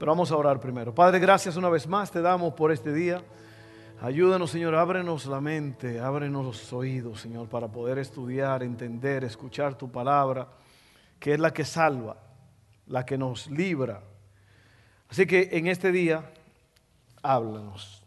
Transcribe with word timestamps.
Pero 0.00 0.12
vamos 0.12 0.32
a 0.32 0.36
orar 0.38 0.58
primero. 0.58 0.94
Padre, 0.94 1.18
gracias 1.18 1.56
una 1.56 1.68
vez 1.68 1.86
más 1.86 2.10
te 2.10 2.22
damos 2.22 2.54
por 2.54 2.72
este 2.72 2.90
día. 2.90 3.22
Ayúdanos, 4.00 4.50
Señor, 4.50 4.74
ábrenos 4.74 5.26
la 5.26 5.42
mente, 5.42 6.00
ábrenos 6.00 6.42
los 6.42 6.72
oídos, 6.72 7.20
Señor, 7.20 7.50
para 7.50 7.68
poder 7.68 7.98
estudiar, 7.98 8.62
entender, 8.62 9.24
escuchar 9.24 9.74
tu 9.76 9.92
palabra, 9.92 10.48
que 11.18 11.34
es 11.34 11.38
la 11.38 11.52
que 11.52 11.66
salva, 11.66 12.16
la 12.86 13.04
que 13.04 13.18
nos 13.18 13.50
libra. 13.50 14.00
Así 15.10 15.26
que 15.26 15.50
en 15.52 15.66
este 15.66 15.92
día, 15.92 16.32
háblanos. 17.20 18.02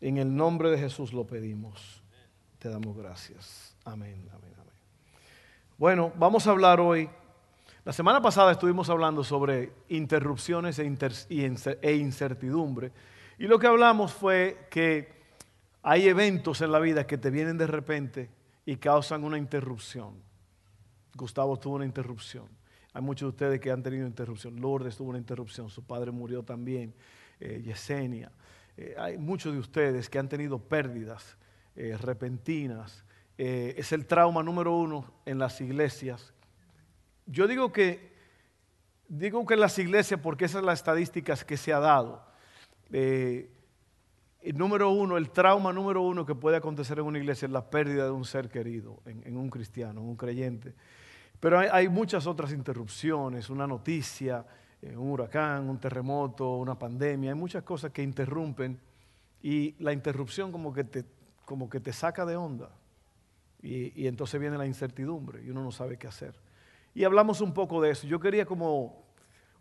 En 0.00 0.16
el 0.16 0.34
nombre 0.34 0.70
de 0.70 0.78
Jesús 0.78 1.12
lo 1.12 1.26
pedimos. 1.26 2.02
Te 2.58 2.70
damos 2.70 2.96
gracias. 2.96 3.76
Amén, 3.84 4.26
amén, 4.32 4.54
amén. 4.54 4.74
Bueno, 5.76 6.10
vamos 6.16 6.46
a 6.46 6.52
hablar 6.52 6.80
hoy 6.80 7.10
la 7.88 7.94
semana 7.94 8.20
pasada 8.20 8.52
estuvimos 8.52 8.90
hablando 8.90 9.24
sobre 9.24 9.72
interrupciones 9.88 10.78
e, 10.78 10.94
e, 11.80 11.94
incertidumbre. 11.94 12.92
Y 13.38 13.46
lo 13.46 13.58
que 13.58 13.66
hablamos 13.66 14.12
fue 14.12 14.66
que 14.70 15.08
hay 15.82 16.06
eventos 16.06 16.60
en 16.60 16.70
la 16.70 16.80
vida 16.80 17.06
que 17.06 17.16
te 17.16 17.30
vienen 17.30 17.56
de 17.56 17.66
repente 17.66 18.28
y 18.66 18.76
causan 18.76 19.24
una 19.24 19.38
interrupción. 19.38 20.16
Gustavo 21.14 21.58
tuvo 21.58 21.76
una 21.76 21.86
interrupción. 21.86 22.44
Hay 22.92 23.00
muchos 23.00 23.28
de 23.28 23.30
ustedes 23.30 23.58
que 23.58 23.70
han 23.70 23.82
tenido 23.82 24.06
interrupción. 24.06 24.60
Lourdes 24.60 24.98
tuvo 24.98 25.08
una 25.08 25.18
interrupción. 25.18 25.70
Su 25.70 25.82
padre 25.82 26.10
murió 26.10 26.42
también. 26.42 26.92
Eh, 27.40 27.62
Yesenia. 27.64 28.30
Eh, 28.76 28.96
hay 28.98 29.16
muchos 29.16 29.54
de 29.54 29.60
ustedes 29.60 30.10
que 30.10 30.18
han 30.18 30.28
tenido 30.28 30.58
pérdidas 30.58 31.38
eh, 31.74 31.96
repentinas. 31.96 33.02
es 33.38 33.92
el 33.92 34.04
trauma 34.04 34.42
número 34.42 34.76
uno 34.76 35.10
en 35.24 35.38
las 35.38 35.58
iglesias 35.62 36.34
yo 37.28 37.46
digo 37.46 37.72
que, 37.72 38.10
digo 39.08 39.44
que 39.46 39.56
las 39.56 39.78
iglesias, 39.78 40.18
porque 40.20 40.46
esas 40.46 40.60
son 40.60 40.66
las 40.66 40.80
estadísticas 40.80 41.44
que 41.44 41.56
se 41.56 41.72
ha 41.72 41.78
dado, 41.78 42.24
eh, 42.90 43.50
el 44.40 44.56
número 44.56 44.90
uno, 44.90 45.16
el 45.16 45.30
trauma 45.30 45.72
número 45.72 46.02
uno 46.02 46.24
que 46.24 46.34
puede 46.34 46.56
acontecer 46.56 46.98
en 46.98 47.04
una 47.04 47.18
iglesia 47.18 47.46
es 47.46 47.52
la 47.52 47.68
pérdida 47.68 48.04
de 48.04 48.10
un 48.10 48.24
ser 48.24 48.48
querido, 48.48 49.02
en, 49.04 49.36
un 49.36 49.50
cristiano, 49.50 50.00
en 50.00 50.08
un 50.08 50.16
creyente. 50.16 50.74
Pero 51.38 51.58
hay, 51.58 51.88
muchas 51.88 52.26
otras 52.26 52.52
interrupciones, 52.52 53.50
una 53.50 53.66
noticia, 53.66 54.46
eh, 54.80 54.96
un 54.96 55.10
huracán, 55.10 55.68
un 55.68 55.78
terremoto, 55.78 56.56
una 56.56 56.78
pandemia, 56.78 57.32
hay 57.32 57.38
muchas 57.38 57.62
cosas 57.62 57.92
que 57.92 58.02
interrumpen 58.02 58.80
y 59.42 59.74
la 59.82 59.92
interrupción 59.92 60.50
como 60.50 60.72
que 60.72 60.84
te, 60.84 61.04
como 61.44 61.68
que 61.68 61.80
te 61.80 61.92
saca 61.92 62.24
de 62.24 62.36
onda. 62.36 62.70
y 63.60 64.06
entonces 64.06 64.40
viene 64.40 64.56
la 64.56 64.66
incertidumbre 64.66 65.42
y 65.44 65.50
uno 65.50 65.62
no 65.62 65.72
sabe 65.72 65.98
qué 65.98 66.06
hacer 66.06 66.47
y 66.98 67.04
hablamos 67.04 67.40
un 67.40 67.54
poco 67.54 67.80
de 67.80 67.90
eso. 67.92 68.08
Yo 68.08 68.18
quería 68.18 68.44
como, 68.44 69.06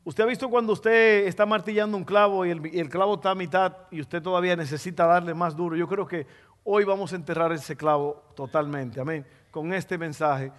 usted 0.03 0.23
ha 0.23 0.25
visto 0.25 0.49
cuando 0.49 0.73
usted 0.73 1.27
está 1.27 1.45
martillando 1.45 1.95
un 1.95 2.03
clavo 2.03 2.43
y 2.47 2.49
el, 2.49 2.89
clavo 2.89 3.13
está 3.13 3.29
a 3.29 3.35
mitad 3.35 3.77
y 3.91 4.01
usted 4.01 4.23
todavía 4.23 4.55
necesita 4.55 5.05
darle 5.05 5.35
más 5.35 5.55
duro. 5.55 5.75
Yo 5.75 5.87
creo 5.87 6.07
que 6.07 6.25
hoy 6.63 6.83
vamos 6.83 7.13
a 7.13 7.15
enterrar 7.15 7.51
ese 7.51 7.77
clavo 7.77 8.23
totalmente, 8.35 8.99
amén, 8.99 9.23
con 9.51 9.71
este 9.71 9.99
mensaje. 9.99 10.51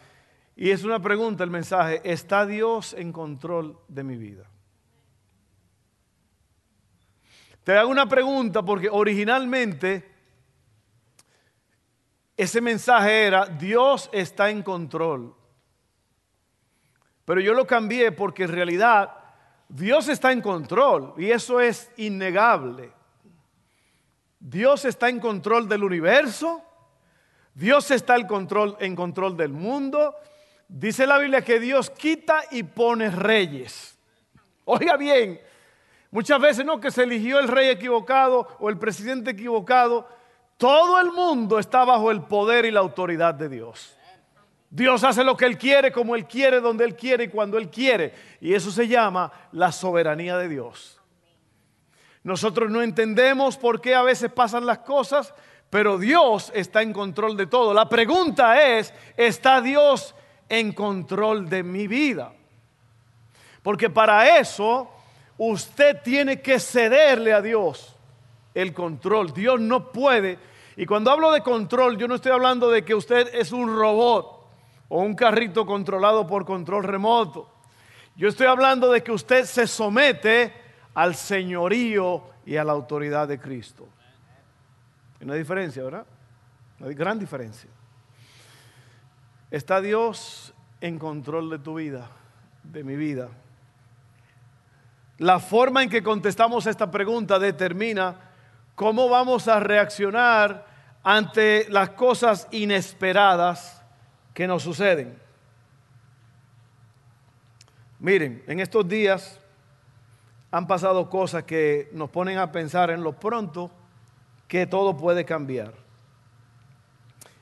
Y 0.55 0.71
es 0.71 0.85
una 0.85 1.03
pregunta 1.03 1.43
el 1.43 1.51
mensaje, 1.51 2.01
¿está 2.05 2.47
Dios 2.47 2.95
en 2.95 3.11
control 3.11 3.77
de 3.89 4.05
mi 4.05 4.17
vida? 4.17 4.49
Te 7.65 7.77
hago 7.77 7.91
una 7.91 8.09
pregunta 8.09 8.63
porque 8.63 8.89
originalmente 8.89 10.09
ese 12.37 12.61
mensaje 12.61 13.27
era, 13.27 13.47
Dios 13.47 14.09
está 14.13 14.49
en 14.51 14.63
control. 14.63 15.38
Pero 17.29 17.43
yo 17.43 17.53
lo 17.53 17.67
cambié 17.67 18.11
porque 18.11 18.45
en 18.45 18.53
realidad 18.53 19.11
Dios 19.69 20.09
está 20.09 20.33
en 20.33 20.41
control 20.41 21.13
y 21.19 21.31
eso 21.31 21.61
es 21.61 21.91
innegable. 21.99 22.91
Dios 24.41 24.87
está 24.87 25.11
en 25.11 25.21
control 25.21 25.69
del 25.69 25.85
universo. 25.85 26.63
Dios 27.53 27.91
está 27.91 28.17
en 28.17 28.27
control, 28.27 28.79
en 28.81 28.97
control 28.97 29.37
del 29.37 29.53
mundo. 29.53 30.15
Dice 30.69 31.07
la 31.07 31.19
Biblia 31.19 31.43
que 31.43 31.61
Dios 31.61 31.91
quita 31.91 32.45
y 32.51 32.63
pone 32.63 33.11
reyes. 33.11 33.99
Oiga 34.65 34.97
bien, 34.97 35.39
muchas 36.11 36.41
veces 36.41 36.65
no 36.65 36.81
que 36.81 36.91
se 36.91 37.03
eligió 37.03 37.41
el 37.41 37.49
rey 37.49 37.69
equivocado 37.69 38.57
o 38.59 38.71
el 38.71 38.79
presidente 38.79 39.33
equivocado. 39.33 40.09
Todo 40.57 40.99
el 40.99 41.13
mundo 41.13 41.59
está 41.59 41.85
bajo 41.85 42.11
el 42.11 42.23
poder 42.23 42.65
y 42.65 42.71
la 42.71 42.81
autoridad 42.81 43.35
de 43.35 43.51
Dios. 43.51 43.98
Dios 44.71 45.03
hace 45.03 45.25
lo 45.25 45.37
que 45.37 45.47
Él 45.47 45.57
quiere, 45.57 45.91
como 45.91 46.15
Él 46.15 46.27
quiere, 46.27 46.61
donde 46.61 46.85
Él 46.85 46.95
quiere 46.95 47.25
y 47.25 47.29
cuando 47.29 47.57
Él 47.57 47.71
quiere. 47.71 48.13
Y 48.41 48.53
eso 48.53 48.71
se 48.71 48.87
llama 48.87 49.33
la 49.53 49.73
soberanía 49.73 50.37
de 50.37 50.49
Dios. 50.49 51.01
Nosotros 52.23 52.71
no 52.71 52.83
entendemos 52.83 53.57
por 53.57 53.81
qué 53.81 53.95
a 53.95 54.03
veces 54.03 54.31
pasan 54.31 54.67
las 54.67 54.81
cosas, 54.81 55.33
pero 55.71 55.99
Dios 55.99 56.53
está 56.55 56.83
en 56.83 56.93
control 56.93 57.37
de 57.37 57.47
todo. 57.47 57.73
La 57.73 57.89
pregunta 57.89 58.63
es, 58.63 58.93
¿está 59.17 59.61
Dios 59.63 60.15
en 60.49 60.73
control 60.73 61.49
de 61.49 61.63
mi 61.63 61.87
vida? 61.87 62.33
Porque 63.63 63.89
para 63.89 64.39
eso 64.39 64.91
usted 65.39 66.03
tiene 66.03 66.43
que 66.43 66.61
cederle 66.61 67.33
a 67.33 67.41
Dios 67.41 67.97
el 68.55 68.75
control. 68.75 69.33
Dios 69.33 69.61
no 69.61 69.91
puede. 69.91 70.39
Y 70.77 70.85
cuando 70.85 71.11
hablo 71.11 71.33
de 71.33 71.43
control, 71.43 71.97
yo 71.97 72.07
no 72.07 72.17
estoy 72.17 72.33
hablando 72.33 72.71
de 72.71 72.85
que 72.85 72.95
usted 72.95 73.35
es 73.35 73.53
un 73.53 73.75
robot 73.75 74.38
o 74.89 75.03
un 75.03 75.15
carrito 75.15 75.67
controlado 75.67 76.27
por 76.27 76.45
control 76.45 76.85
remoto. 76.85 77.51
Yo 78.17 78.29
estoy 78.29 78.47
hablando 78.47 78.91
de 78.91 79.03
que 79.03 79.13
usted 79.13 79.45
se 79.45 79.67
somete 79.67 80.53
al 80.95 81.15
señorío 81.15 82.25
y 82.45 82.57
a 82.57 82.65
la 82.65 82.73
autoridad 82.73 83.29
de 83.29 83.39
Cristo. 83.39 83.87
Hay 85.21 85.27
una 85.27 85.35
diferencia, 85.35 85.83
¿verdad? 85.85 86.07
Una 86.81 86.91
gran 86.91 87.19
diferencia. 87.19 87.71
¿Está 89.51 89.81
Dios 89.81 90.53
en 90.81 90.99
control 90.99 91.51
de 91.51 91.59
tu 91.59 91.75
vida, 91.75 92.11
de 92.63 92.85
mi 92.85 92.97
vida? 92.97 93.29
La 95.19 95.41
forma 95.41 95.83
en 95.83 95.91
que 95.91 96.03
contestamos 96.03 96.67
esta 96.67 96.91
pregunta 96.91 97.39
determina 97.39 98.17
cómo 98.75 99.09
vamos 99.09 99.49
a 99.49 99.59
reaccionar 99.59 100.67
ante 101.03 101.67
las 101.71 101.91
cosas 101.91 102.47
inesperadas 102.51 103.78
que 104.39 104.47
nos 104.47 104.63
suceden. 104.63 105.19
Miren, 107.99 108.45
en 108.47 108.61
estos 108.61 108.87
días 108.87 109.41
han 110.53 110.69
pasado 110.69 111.11
cosas 111.11 111.43
que 111.43 111.89
nos 111.91 112.09
ponen 112.09 112.39
a 112.39 112.53
pensar 112.53 112.91
en 112.91 113.03
lo 113.03 113.19
pronto 113.19 113.69
que 114.47 114.65
todo 114.65 114.97
puede 114.97 115.25
cambiar. 115.25 115.75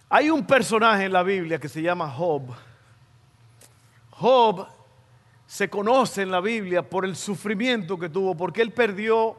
Hay 0.09 0.31
un 0.31 0.47
personaje 0.47 1.05
en 1.05 1.13
la 1.13 1.23
Biblia 1.23 1.61
que 1.61 1.69
se 1.69 1.83
llama 1.83 2.11
Job. 2.11 2.45
Job 4.13 4.67
se 5.47 5.69
conoce 5.69 6.23
en 6.23 6.31
la 6.31 6.41
Biblia 6.41 6.89
por 6.89 7.05
el 7.05 7.15
sufrimiento 7.15 7.99
que 7.99 8.09
tuvo, 8.09 8.35
porque 8.35 8.63
él 8.63 8.73
perdió 8.73 9.37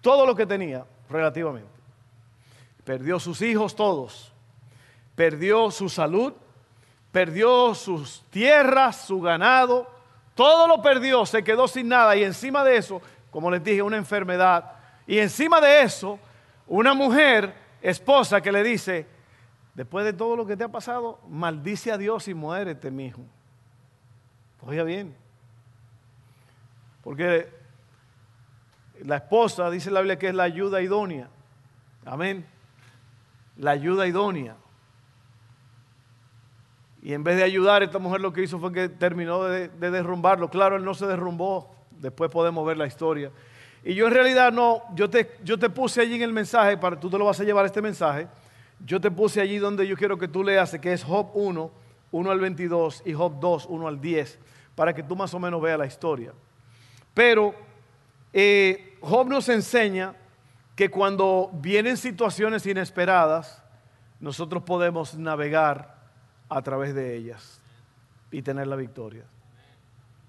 todo 0.00 0.26
lo 0.26 0.34
que 0.34 0.44
tenía 0.44 0.84
relativamente. 1.08 1.70
Perdió 2.82 3.20
sus 3.20 3.42
hijos 3.42 3.76
todos, 3.76 4.32
perdió 5.14 5.70
su 5.70 5.88
salud, 5.88 6.32
perdió 7.14 7.76
sus 7.76 8.24
tierras, 8.28 9.06
su 9.06 9.20
ganado, 9.20 9.88
todo 10.34 10.66
lo 10.66 10.82
perdió, 10.82 11.24
se 11.24 11.44
quedó 11.44 11.68
sin 11.68 11.86
nada 11.86 12.16
y 12.16 12.24
encima 12.24 12.64
de 12.64 12.76
eso, 12.76 13.00
como 13.30 13.52
les 13.52 13.62
dije, 13.62 13.82
una 13.82 13.96
enfermedad. 13.96 14.72
Y 15.06 15.18
encima 15.18 15.60
de 15.60 15.82
eso, 15.82 16.18
una 16.66 16.92
mujer, 16.92 17.54
esposa, 17.80 18.40
que 18.40 18.50
le 18.50 18.64
dice, 18.64 19.06
después 19.74 20.04
de 20.04 20.12
todo 20.12 20.34
lo 20.34 20.44
que 20.44 20.56
te 20.56 20.64
ha 20.64 20.68
pasado, 20.68 21.20
maldice 21.28 21.92
a 21.92 21.98
Dios 21.98 22.26
y 22.26 22.34
muérete, 22.34 22.90
mi 22.90 23.06
hijo. 23.06 23.22
Oiga 24.62 24.82
bien. 24.82 25.14
Porque 27.04 27.48
la 29.04 29.18
esposa, 29.18 29.70
dice 29.70 29.92
la 29.92 30.00
Biblia, 30.00 30.18
que 30.18 30.30
es 30.30 30.34
la 30.34 30.42
ayuda 30.42 30.82
idónea. 30.82 31.28
Amén. 32.04 32.44
La 33.56 33.70
ayuda 33.70 34.04
idónea. 34.04 34.56
Y 37.04 37.12
en 37.12 37.22
vez 37.22 37.36
de 37.36 37.44
ayudar, 37.44 37.82
esta 37.82 37.98
mujer 37.98 38.22
lo 38.22 38.32
que 38.32 38.42
hizo 38.42 38.58
fue 38.58 38.72
que 38.72 38.88
terminó 38.88 39.44
de, 39.44 39.68
derrumbarlo. 39.68 40.48
Claro, 40.48 40.76
él 40.76 40.84
no 40.84 40.94
se 40.94 41.06
derrumbó. 41.06 41.70
Después 41.90 42.30
podemos 42.30 42.66
ver 42.66 42.78
la 42.78 42.86
historia. 42.86 43.30
Y 43.84 43.94
yo 43.94 44.06
en 44.06 44.14
realidad 44.14 44.50
no, 44.50 44.82
yo 44.94 45.10
te, 45.10 45.36
yo 45.44 45.58
te 45.58 45.68
puse 45.68 46.00
allí 46.00 46.14
en 46.14 46.22
el 46.22 46.32
mensaje, 46.32 46.78
para, 46.78 46.98
tú 46.98 47.10
te 47.10 47.18
lo 47.18 47.26
vas 47.26 47.38
a 47.38 47.44
llevar 47.44 47.66
este 47.66 47.82
mensaje, 47.82 48.26
yo 48.86 48.98
te 49.02 49.10
puse 49.10 49.42
allí 49.42 49.58
donde 49.58 49.86
yo 49.86 49.98
quiero 49.98 50.16
que 50.16 50.28
tú 50.28 50.42
leas, 50.42 50.78
que 50.80 50.94
es 50.94 51.04
Job 51.04 51.28
1, 51.34 51.70
1 52.10 52.30
al 52.30 52.40
22 52.40 53.02
y 53.04 53.12
Job 53.12 53.38
2, 53.38 53.66
1 53.68 53.86
al 53.86 54.00
10, 54.00 54.38
para 54.74 54.94
que 54.94 55.02
tú 55.02 55.14
más 55.14 55.34
o 55.34 55.38
menos 55.38 55.60
veas 55.60 55.78
la 55.78 55.84
historia. 55.84 56.32
Pero 57.12 57.54
eh, 58.32 58.96
Job 59.02 59.28
nos 59.28 59.50
enseña 59.50 60.14
que 60.74 60.90
cuando 60.90 61.50
vienen 61.52 61.98
situaciones 61.98 62.64
inesperadas, 62.64 63.62
nosotros 64.20 64.62
podemos 64.62 65.14
navegar 65.14 65.93
a 66.54 66.62
través 66.62 66.94
de 66.94 67.16
ellas 67.16 67.60
y 68.30 68.40
tener 68.40 68.68
la 68.68 68.76
victoria. 68.76 69.24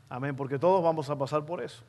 Amén, 0.09 0.35
porque 0.35 0.57
todos 0.57 0.83
vamos 0.83 1.07
a 1.11 1.15
pasar 1.15 1.45
por 1.45 1.61
eso. 1.61 1.83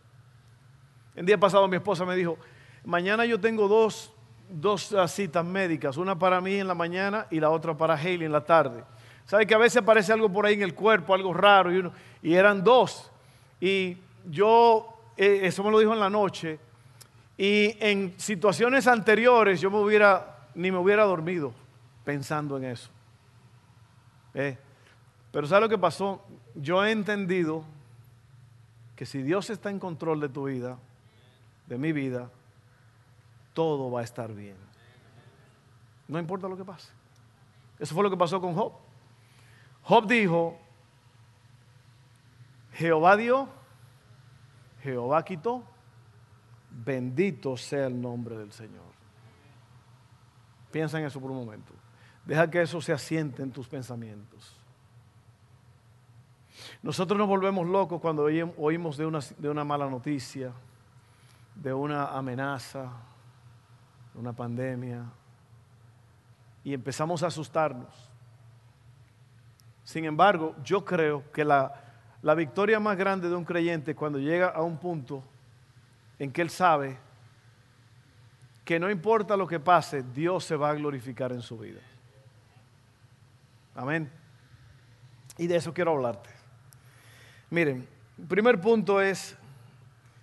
El 1.15 1.25
día 1.25 1.41
pasado 1.41 1.67
mi 1.69 1.77
esposa 1.77 2.05
me 2.05 2.15
dijo, 2.15 2.37
mañana 2.85 3.25
yo 3.25 3.41
tengo 3.41 3.67
dos, 3.67 4.13
dos 4.51 4.93
ah, 4.93 5.09
citas 5.09 5.43
médicas, 5.43 5.97
una 5.97 6.19
para 6.19 6.43
mí 6.43 6.57
en 6.57 6.69
la 6.69 6.75
mañana 6.75 7.27
y 7.31 7.41
la 7.41 7.49
otra 7.49 7.79
para 7.79 7.95
Haley 7.95 8.25
en 8.25 8.33
la 8.33 8.45
tarde. 8.45 8.85
¿Sabe 9.25 9.47
que 9.47 9.55
a 9.55 9.59
veces 9.59 9.79
aparece 9.79 10.13
algo 10.13 10.31
por 10.31 10.45
ahí 10.45 10.53
en 10.53 10.63
el 10.63 10.75
cuerpo, 10.75 11.15
algo 11.15 11.33
raro? 11.33 11.73
Y, 11.73 11.79
uno, 11.79 11.93
y 12.23 12.35
eran 12.35 12.63
dos. 12.63 13.11
Y 13.59 13.97
yo, 14.27 15.01
eh, 15.17 15.41
eso 15.45 15.65
me 15.65 15.71
lo 15.71 15.79
dijo 15.79 15.95
en 15.95 16.01
la 16.01 16.11
noche, 16.11 16.59
y 17.39 17.75
en 17.81 18.13
situaciones 18.19 18.87
anteriores 18.87 19.63
yo 19.63 19.71
me 19.71 19.79
hubiera, 19.79 20.41
ni 20.55 20.71
me 20.71 20.77
hubiera 20.77 21.05
dormido 21.05 21.55
pensando 22.05 22.59
en 22.59 22.65
eso. 22.65 22.91
Eh, 24.37 24.59
pero 25.33 25.47
¿sabe 25.47 25.63
lo 25.63 25.69
que 25.69 25.79
pasó? 25.79 26.23
Yo 26.55 26.85
he 26.85 26.93
entendido 26.93 27.65
que 28.95 29.07
si 29.07 29.23
Dios 29.23 29.49
está 29.49 29.71
en 29.71 29.79
control 29.79 30.21
de 30.21 30.29
tu 30.29 30.45
vida, 30.45 30.79
de 31.67 31.79
mi 31.79 31.93
vida, 31.93 32.31
todo 33.55 33.91
va 33.91 34.01
a 34.01 34.05
estar 34.05 34.33
bien. 34.35 34.57
No 36.07 36.19
importa 36.19 36.49
lo 36.49 36.57
que 36.57 36.65
pase. 36.65 36.91
Eso 37.79 37.95
fue 37.95 38.05
lo 38.05 38.11
que 38.11 38.17
pasó 38.17 38.39
con 38.39 38.55
Job. 38.55 38.73
Job 39.83 40.07
dijo, 40.07 40.59
Jehová 42.75 43.17
dio, 43.17 43.49
Jehová 44.83 45.25
quitó, 45.25 45.65
bendito 46.71 47.57
sea 47.57 47.87
el 47.87 48.01
nombre 48.01 48.37
del 48.37 48.53
Señor. 48.53 48.85
Piensa 50.71 50.99
en 50.99 51.07
eso 51.07 51.21
por 51.21 51.31
un 51.31 51.39
momento. 51.39 51.73
Deja 52.27 52.51
que 52.51 52.61
eso 52.61 52.81
se 52.81 52.93
asiente 52.93 53.43
en 53.43 53.53
tus 53.53 53.69
pensamientos. 53.69 54.53
Nosotros 56.83 57.17
nos 57.17 57.29
volvemos 57.29 57.67
locos 57.67 58.01
cuando 58.01 58.25
oímos 58.25 58.97
de 58.97 59.07
una, 59.07 59.21
de 59.39 59.49
una 59.49 59.65
mala 59.65 59.89
noticia, 59.89 60.53
de 61.55 61.73
una 61.73 62.09
amenaza, 62.09 62.91
de 64.13 64.21
una 64.21 64.33
pandemia, 64.33 65.05
y 66.65 66.75
empezamos 66.75 67.23
a 67.23 67.29
asustarnos. 67.29 68.11
Sin 69.85 70.05
embargo, 70.05 70.57
yo 70.65 70.85
creo 70.85 71.31
que 71.31 71.45
la, 71.45 71.73
la 72.23 72.35
victoria 72.35 72.81
más 72.81 72.97
grande 72.97 73.29
de 73.29 73.37
un 73.37 73.45
creyente 73.45 73.95
cuando 73.95 74.19
llega 74.19 74.49
a 74.49 74.63
un 74.63 74.79
punto 74.79 75.23
en 76.19 76.33
que 76.33 76.43
él 76.43 76.51
sabe 76.51 76.99
que 78.65 78.81
no 78.81 78.91
importa 78.91 79.37
lo 79.37 79.47
que 79.47 79.61
pase, 79.61 80.03
Dios 80.03 80.45
se 80.45 80.57
va 80.57 80.71
a 80.71 80.75
glorificar 80.75 81.31
en 81.31 81.41
su 81.41 81.57
vida. 81.57 81.81
Amén. 83.77 84.11
Y 85.37 85.47
de 85.47 85.57
eso 85.57 85.75
quiero 85.75 85.93
hablarte. 85.93 86.31
Miren, 87.51 87.87
primer 88.27 88.61
punto 88.61 89.01
es, 89.01 89.37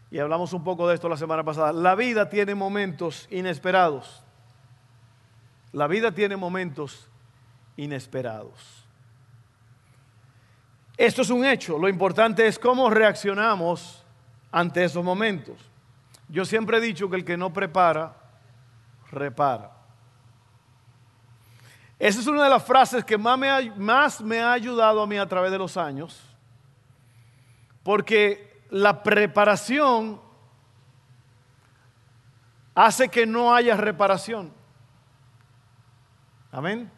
y 0.09 0.17
hablamos 0.17 0.51
un 0.53 0.63
poco 0.63 0.87
de 0.87 0.95
esto 0.95 1.07
la 1.07 1.17
semana 1.17 1.43
pasada, 1.43 1.71
la 1.71 1.95
vida 1.95 2.29
tiene 2.29 2.55
momentos 2.55 3.27
inesperados. 3.29 4.23
La 5.71 5.87
vida 5.87 6.11
tiene 6.11 6.35
momentos 6.35 7.07
inesperados. 7.77 8.85
Esto 10.97 11.21
es 11.21 11.29
un 11.29 11.45
hecho, 11.45 11.77
lo 11.77 11.89
importante 11.89 12.45
es 12.47 12.59
cómo 12.59 12.89
reaccionamos 12.89 14.03
ante 14.51 14.83
esos 14.83 15.03
momentos. 15.03 15.57
Yo 16.27 16.45
siempre 16.45 16.77
he 16.77 16.81
dicho 16.81 17.09
que 17.09 17.15
el 17.15 17.25
que 17.25 17.37
no 17.37 17.53
prepara, 17.53 18.15
repara. 19.11 19.82
Esa 21.99 22.19
es 22.19 22.27
una 22.27 22.43
de 22.43 22.49
las 22.49 22.63
frases 22.63 23.05
que 23.05 23.17
más 23.17 23.37
me, 23.37 23.49
ha, 23.49 23.61
más 23.77 24.21
me 24.21 24.41
ha 24.41 24.51
ayudado 24.51 25.01
a 25.01 25.07
mí 25.07 25.17
a 25.17 25.27
través 25.27 25.51
de 25.51 25.57
los 25.57 25.77
años, 25.77 26.21
porque 27.83 28.63
la 28.69 29.03
preparación 29.03 30.19
hace 32.75 33.09
que 33.09 33.25
no 33.25 33.53
haya 33.53 33.77
reparación. 33.77 34.51
Amén. 36.51 36.91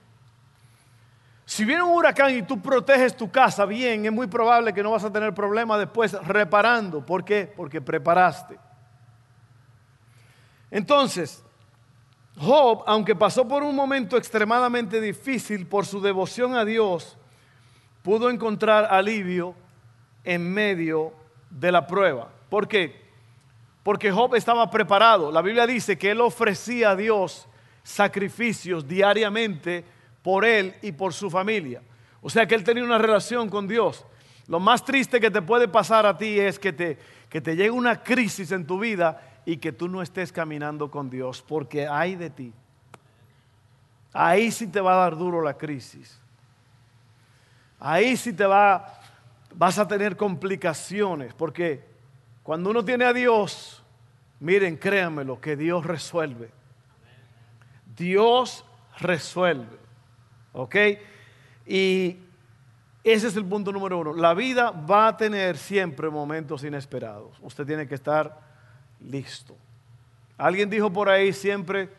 Si 1.45 1.63
viene 1.63 1.83
un 1.83 1.91
huracán 1.91 2.35
y 2.35 2.41
tú 2.41 2.59
proteges 2.59 3.15
tu 3.15 3.29
casa 3.29 3.65
bien, 3.65 4.05
es 4.05 4.11
muy 4.11 4.27
probable 4.27 4.73
que 4.73 4.81
no 4.81 4.91
vas 4.91 5.03
a 5.03 5.13
tener 5.13 5.33
problemas 5.33 5.77
después 5.77 6.13
reparando. 6.23 7.05
¿Por 7.05 7.23
qué? 7.23 7.53
Porque 7.55 7.79
preparaste. 7.81 8.57
Entonces, 10.71 11.44
Job, 12.37 12.83
aunque 12.85 13.15
pasó 13.15 13.47
por 13.47 13.63
un 13.63 13.75
momento 13.75 14.17
extremadamente 14.17 14.99
difícil 14.99 15.65
por 15.67 15.85
su 15.85 16.01
devoción 16.01 16.55
a 16.55 16.65
Dios, 16.65 17.17
pudo 18.01 18.29
encontrar 18.29 18.87
alivio 18.91 19.55
en 20.23 20.53
medio 20.53 21.13
de 21.49 21.71
la 21.71 21.87
prueba. 21.87 22.29
¿Por 22.49 22.67
qué? 22.67 23.05
Porque 23.83 24.11
Job 24.11 24.35
estaba 24.35 24.69
preparado. 24.69 25.31
La 25.31 25.41
Biblia 25.41 25.65
dice 25.65 25.97
que 25.97 26.11
él 26.11 26.21
ofrecía 26.21 26.91
a 26.91 26.95
Dios 26.95 27.47
sacrificios 27.83 28.87
diariamente 28.87 29.85
por 30.21 30.43
él 30.43 30.75
y 30.81 30.91
por 30.91 31.13
su 31.13 31.29
familia. 31.29 31.81
O 32.21 32.29
sea 32.29 32.47
que 32.47 32.55
él 32.55 32.63
tenía 32.63 32.83
una 32.83 32.97
relación 32.97 33.49
con 33.49 33.67
Dios. 33.67 34.05
Lo 34.47 34.59
más 34.59 34.83
triste 34.83 35.19
que 35.19 35.31
te 35.31 35.41
puede 35.41 35.67
pasar 35.67 36.05
a 36.05 36.17
ti 36.17 36.39
es 36.39 36.59
que 36.59 36.73
te, 36.73 36.97
que 37.29 37.41
te 37.41 37.55
llegue 37.55 37.71
una 37.71 38.01
crisis 38.03 38.51
en 38.51 38.65
tu 38.65 38.79
vida 38.79 39.34
y 39.45 39.57
que 39.57 39.71
tú 39.71 39.87
no 39.87 40.01
estés 40.01 40.31
caminando 40.31 40.89
con 40.89 41.09
Dios, 41.09 41.43
porque 41.47 41.87
hay 41.87 42.15
de 42.15 42.29
ti. 42.29 42.53
Ahí 44.11 44.51
sí 44.51 44.67
te 44.67 44.81
va 44.81 44.93
a 44.93 44.97
dar 44.97 45.17
duro 45.17 45.41
la 45.41 45.57
crisis. 45.57 46.19
Ahí 47.79 48.17
sí 48.17 48.33
te 48.33 48.45
va, 48.45 48.99
vas 49.53 49.77
a 49.77 49.87
tener 49.87 50.17
complicaciones, 50.17 51.33
porque 51.33 51.85
cuando 52.41 52.69
uno 52.71 52.83
tiene 52.83 53.05
a 53.05 53.13
Dios, 53.13 53.83
miren, 54.39 54.77
créanmelo, 54.77 55.39
que 55.39 55.55
Dios 55.55 55.85
resuelve. 55.85 56.49
Dios 57.95 58.65
resuelve. 58.99 59.77
¿Ok? 60.53 60.75
Y 61.67 62.17
ese 63.03 63.27
es 63.27 63.35
el 63.35 63.45
punto 63.45 63.71
número 63.71 63.99
uno. 63.99 64.13
La 64.13 64.33
vida 64.33 64.71
va 64.71 65.09
a 65.09 65.17
tener 65.17 65.57
siempre 65.57 66.09
momentos 66.09 66.63
inesperados. 66.63 67.37
Usted 67.41 67.65
tiene 67.65 67.87
que 67.87 67.95
estar 67.95 68.44
listo. 68.99 69.55
Alguien 70.37 70.69
dijo 70.69 70.91
por 70.91 71.09
ahí 71.09 71.33
siempre, 71.33 71.89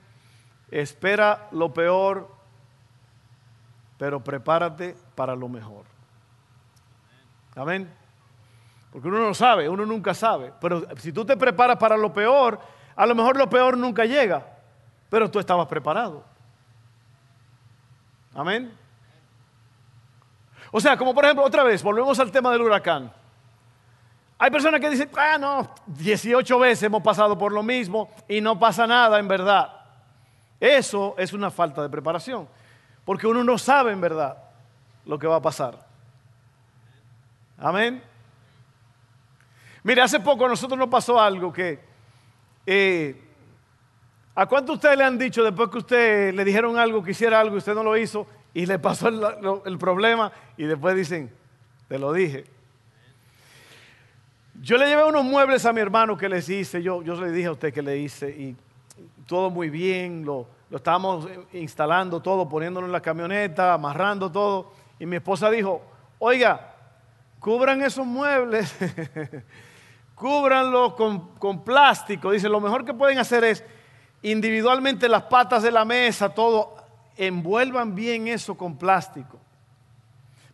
espera 0.71 1.49
lo 1.53 1.73
peor, 1.73 2.29
pero 3.99 4.23
prepárate 4.23 4.97
para 5.15 5.35
lo 5.35 5.49
mejor. 5.49 5.85
Amén. 7.55 7.91
Porque 8.93 9.09
uno 9.09 9.21
no 9.21 9.35
sabe, 9.35 9.69
uno 9.69 9.87
nunca 9.87 10.15
sabe. 10.15 10.53
Pero 10.61 10.87
si 10.99 11.13
tú 11.13 11.25
te 11.25 11.37
preparas 11.37 11.77
para 11.77 11.97
lo 11.97 12.13
peor, 12.13 12.61
a 12.95 13.07
lo 13.07 13.15
mejor 13.15 13.37
lo 13.37 13.49
peor 13.49 13.77
nunca 13.77 14.05
llega, 14.05 14.47
pero 15.09 15.31
tú 15.31 15.39
estabas 15.39 15.67
preparado. 15.67 16.25
Amén. 18.35 18.73
O 20.71 20.81
sea, 20.81 20.97
como 20.97 21.15
por 21.15 21.25
ejemplo, 21.25 21.45
otra 21.45 21.63
vez, 21.63 21.83
volvemos 21.83 22.19
al 22.21 22.31
tema 22.31 22.51
del 22.53 22.63
huracán. 22.63 23.13
Hay 24.39 24.51
personas 24.51 24.81
que 24.81 24.91
dicen, 24.91 25.09
ah, 25.17 25.39
no, 25.39 25.75
18 25.87 26.59
veces 26.59 26.83
hemos 26.83 27.03
pasado 27.03 27.39
por 27.39 27.53
lo 27.53 27.63
mismo 27.63 28.11
y 28.29 28.41
no 28.41 28.59
pasa 28.59 28.87
nada 28.87 29.19
en 29.19 29.29
verdad. 29.29 29.73
Eso 30.61 31.15
es 31.17 31.33
una 31.33 31.51
falta 31.51 31.83
de 31.83 31.89
preparación, 31.89 32.47
porque 33.05 33.27
uno 33.27 33.43
no 33.43 33.57
sabe 33.57 33.93
en 33.93 34.01
verdad 34.01 34.37
lo 35.07 35.19
que 35.19 35.27
va 35.27 35.37
a 35.37 35.43
pasar. 35.43 35.87
Amén. 37.57 38.03
Mire, 39.83 40.03
hace 40.03 40.21
poco 40.21 40.45
a 40.45 40.49
nosotros 40.49 40.79
nos 40.79 40.89
pasó 40.89 41.19
algo 41.21 41.53
que... 41.53 41.81
Eh, 42.67 43.23
¿A 44.35 44.45
cuánto 44.45 44.75
ustedes 44.75 44.99
le 44.99 45.05
han 45.05 45.17
dicho 45.17 45.43
después 45.43 45.71
que 45.71 45.79
usted 45.79 46.35
le 46.35 46.45
dijeron 46.45 46.77
algo, 46.77 47.03
que 47.03 47.13
hiciera 47.13 47.41
algo 47.41 47.55
y 47.55 47.59
usted 47.59 47.75
no 47.75 47.83
lo 47.83 47.97
hizo 47.97 48.27
y 48.53 48.67
le 48.67 48.79
pasó 48.79 49.09
el, 49.09 49.23
el 49.65 49.79
problema 49.79 50.31
y 50.59 50.65
después 50.65 50.95
dicen, 50.95 51.33
te 51.89 51.99
lo 51.99 52.13
dije? 52.13 52.56
Yo 54.63 54.77
le 54.79 54.87
llevé 54.87 55.05
unos 55.05 55.25
muebles 55.25 55.65
a 55.67 55.73
mi 55.73 55.81
hermano 55.81 56.17
que 56.17 56.29
les 56.29 56.49
hice, 56.49 56.83
yo, 56.83 57.03
yo 57.03 57.21
le 57.21 57.31
dije 57.31 57.49
a 57.49 57.53
usted 57.53 57.73
que 57.73 57.83
le 57.83 57.99
hice 57.99 58.29
y 58.31 58.57
todo 59.27 59.51
muy 59.51 59.71
bien, 59.71 60.25
lo, 60.25 60.47
lo 60.71 60.77
estábamos 60.79 61.29
instalando 61.53 62.21
todo, 62.21 62.49
poniéndolo 62.49 62.87
en 62.87 62.93
la 62.93 63.01
camioneta, 63.01 63.75
amarrando 63.75 64.31
todo. 64.31 64.73
Y 64.99 65.07
mi 65.07 65.17
esposa 65.17 65.51
dijo, 65.51 65.83
oiga, 66.19 66.75
cubran 67.39 67.83
esos 67.83 68.07
muebles, 68.07 68.75
cúbranlo 70.15 70.95
con, 70.97 71.35
con 71.37 71.63
plástico. 71.63 72.31
Dice, 72.31 72.49
lo 72.49 72.61
mejor 72.61 72.85
que 72.85 72.95
pueden 72.95 73.19
hacer 73.19 73.45
es 73.45 73.65
individualmente 74.23 75.09
las 75.09 75.25
patas 75.25 75.63
de 75.63 75.71
la 75.71 75.85
mesa, 75.85 76.29
todo, 76.31 76.77
envuelvan 77.17 77.95
bien 77.95 78.29
eso 78.29 78.57
con 78.57 78.77
plástico. 78.77 79.39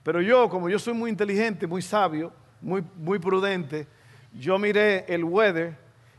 Pero 0.02 0.20
yo, 0.20 0.48
como 0.48 0.68
yo 0.68 0.78
soy 0.78 0.94
muy 0.94 1.10
inteligente, 1.10 1.66
muy 1.66 1.80
sabio, 1.80 2.32
muy, 2.62 2.82
muy 2.96 3.18
prudente, 3.18 3.86
yo 4.32 4.58
miré 4.58 5.04
el 5.08 5.24
weather 5.24 5.76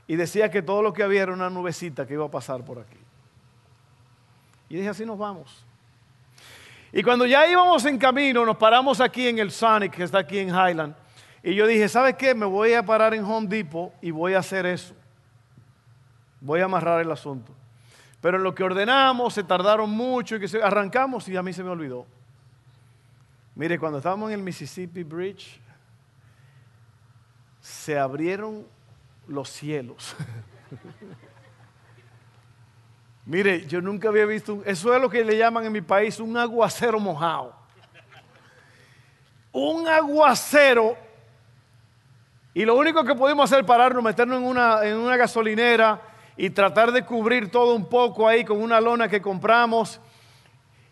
y 0.07 0.15
decía 0.15 0.51
que 0.51 0.61
todo 0.61 0.81
lo 0.81 0.93
que 0.93 1.01
había 1.01 1.23
era 1.23 1.33
una 1.33 1.49
nubecita 1.49 2.05
que 2.05 2.13
iba 2.13 2.25
a 2.25 2.31
pasar 2.31 2.63
por 2.63 2.79
aquí. 2.79 2.97
Y 4.69 4.75
dije, 4.75 4.89
así 4.89 5.05
nos 5.05 5.17
vamos. 5.17 5.65
Y 6.91 7.01
cuando 7.01 7.25
ya 7.25 7.47
íbamos 7.47 7.85
en 7.85 7.97
camino, 7.97 8.45
nos 8.45 8.57
paramos 8.57 9.01
aquí 9.01 9.27
en 9.27 9.39
el 9.39 9.51
Sonic, 9.51 9.93
que 9.93 10.03
está 10.03 10.19
aquí 10.19 10.37
en 10.37 10.49
Highland. 10.49 10.95
Y 11.41 11.55
yo 11.55 11.65
dije, 11.65 11.89
¿sabes 11.89 12.15
qué? 12.15 12.35
Me 12.35 12.45
voy 12.45 12.73
a 12.73 12.85
parar 12.85 13.13
en 13.13 13.23
Home 13.23 13.47
Depot 13.47 13.93
y 14.01 14.11
voy 14.11 14.33
a 14.33 14.39
hacer 14.39 14.65
eso. 14.65 14.93
Voy 16.39 16.59
a 16.59 16.65
amarrar 16.65 17.01
el 17.01 17.11
asunto. 17.11 17.51
Pero 18.21 18.37
en 18.37 18.43
lo 18.43 18.53
que 18.53 18.63
ordenamos 18.63 19.33
se 19.33 19.43
tardaron 19.43 19.89
mucho 19.89 20.35
y 20.35 20.39
que 20.39 20.61
arrancamos 20.61 21.27
y 21.27 21.35
a 21.35 21.43
mí 21.43 21.51
se 21.51 21.63
me 21.63 21.69
olvidó. 21.69 22.05
Mire, 23.55 23.77
cuando 23.77 23.97
estábamos 23.97 24.31
en 24.31 24.39
el 24.39 24.43
Mississippi 24.43 25.03
Bridge, 25.03 25.59
se 27.63 27.97
abrieron 27.97 28.67
los 29.25 29.49
cielos. 29.49 30.15
Mire, 33.25 33.65
yo 33.65 33.81
nunca 33.81 34.09
había 34.09 34.25
visto, 34.25 34.61
eso 34.65 34.93
es 34.93 35.01
lo 35.01 35.09
que 35.09 35.23
le 35.23 35.37
llaman 35.37 35.65
en 35.65 35.71
mi 35.71 35.79
país 35.79 36.19
un 36.19 36.35
aguacero 36.35 36.99
mojado. 36.99 37.55
Un 39.53 39.87
aguacero. 39.87 40.97
Y 42.53 42.65
lo 42.65 42.75
único 42.75 43.05
que 43.05 43.15
pudimos 43.15 43.49
hacer 43.49 43.65
pararnos, 43.65 44.03
meternos 44.03 44.39
en 44.39 44.43
una, 44.43 44.83
en 44.83 44.97
una 44.97 45.15
gasolinera 45.15 46.01
y 46.35 46.49
tratar 46.49 46.91
de 46.91 47.05
cubrir 47.05 47.49
todo 47.49 47.75
un 47.75 47.87
poco 47.87 48.27
ahí 48.27 48.43
con 48.43 48.61
una 48.61 48.81
lona 48.81 49.07
que 49.07 49.21
compramos. 49.21 50.01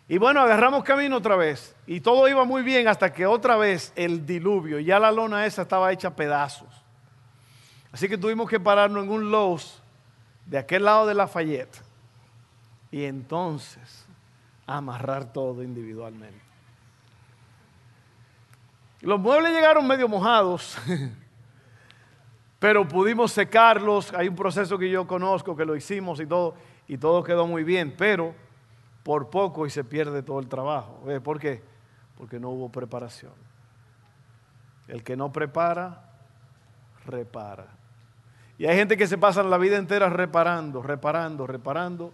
Y 0.08 0.18
bueno, 0.18 0.40
agarramos 0.40 0.84
camino 0.84 1.16
otra 1.16 1.36
vez. 1.36 1.74
Y 1.86 2.00
todo 2.00 2.28
iba 2.28 2.44
muy 2.44 2.62
bien 2.62 2.88
hasta 2.88 3.12
que 3.12 3.26
otra 3.26 3.56
vez 3.56 3.92
el 3.96 4.26
diluvio, 4.26 4.78
ya 4.78 4.98
la 4.98 5.12
lona 5.12 5.46
esa 5.46 5.62
estaba 5.62 5.92
hecha 5.92 6.08
a 6.08 6.16
pedazos. 6.16 6.68
Así 7.92 8.08
que 8.08 8.18
tuvimos 8.18 8.48
que 8.48 8.58
pararnos 8.58 9.04
en 9.04 9.10
un 9.10 9.30
Lowe's 9.30 9.80
de 10.46 10.58
aquel 10.58 10.84
lado 10.84 11.06
de 11.06 11.14
Lafayette. 11.14 11.82
Y 12.90 13.04
entonces 13.04 14.06
amarrar 14.66 15.32
todo 15.32 15.62
individualmente. 15.62 16.40
Los 19.00 19.18
muebles 19.18 19.52
llegaron 19.52 19.86
medio 19.86 20.08
mojados, 20.08 20.78
pero 22.58 22.86
pudimos 22.86 23.32
secarlos. 23.32 24.12
Hay 24.14 24.28
un 24.28 24.36
proceso 24.36 24.78
que 24.78 24.88
yo 24.88 25.06
conozco 25.06 25.56
que 25.56 25.64
lo 25.64 25.74
hicimos 25.74 26.20
y 26.20 26.26
todo, 26.26 26.54
y 26.86 26.96
todo 26.98 27.24
quedó 27.24 27.46
muy 27.46 27.64
bien, 27.64 27.94
pero 27.96 28.34
por 29.02 29.30
poco 29.30 29.66
y 29.66 29.70
se 29.70 29.84
pierde 29.84 30.22
todo 30.22 30.38
el 30.38 30.48
trabajo. 30.48 31.02
¿Por 31.22 31.40
qué? 31.40 31.62
Porque 32.16 32.38
no 32.38 32.50
hubo 32.50 32.70
preparación. 32.70 33.32
El 34.88 35.02
que 35.02 35.16
no 35.16 35.32
prepara, 35.32 36.10
repara. 37.06 37.66
Y 38.58 38.66
hay 38.66 38.76
gente 38.76 38.96
que 38.96 39.06
se 39.06 39.18
pasa 39.18 39.42
la 39.42 39.58
vida 39.58 39.76
entera 39.76 40.08
reparando, 40.08 40.82
reparando, 40.82 41.46
reparando, 41.46 42.12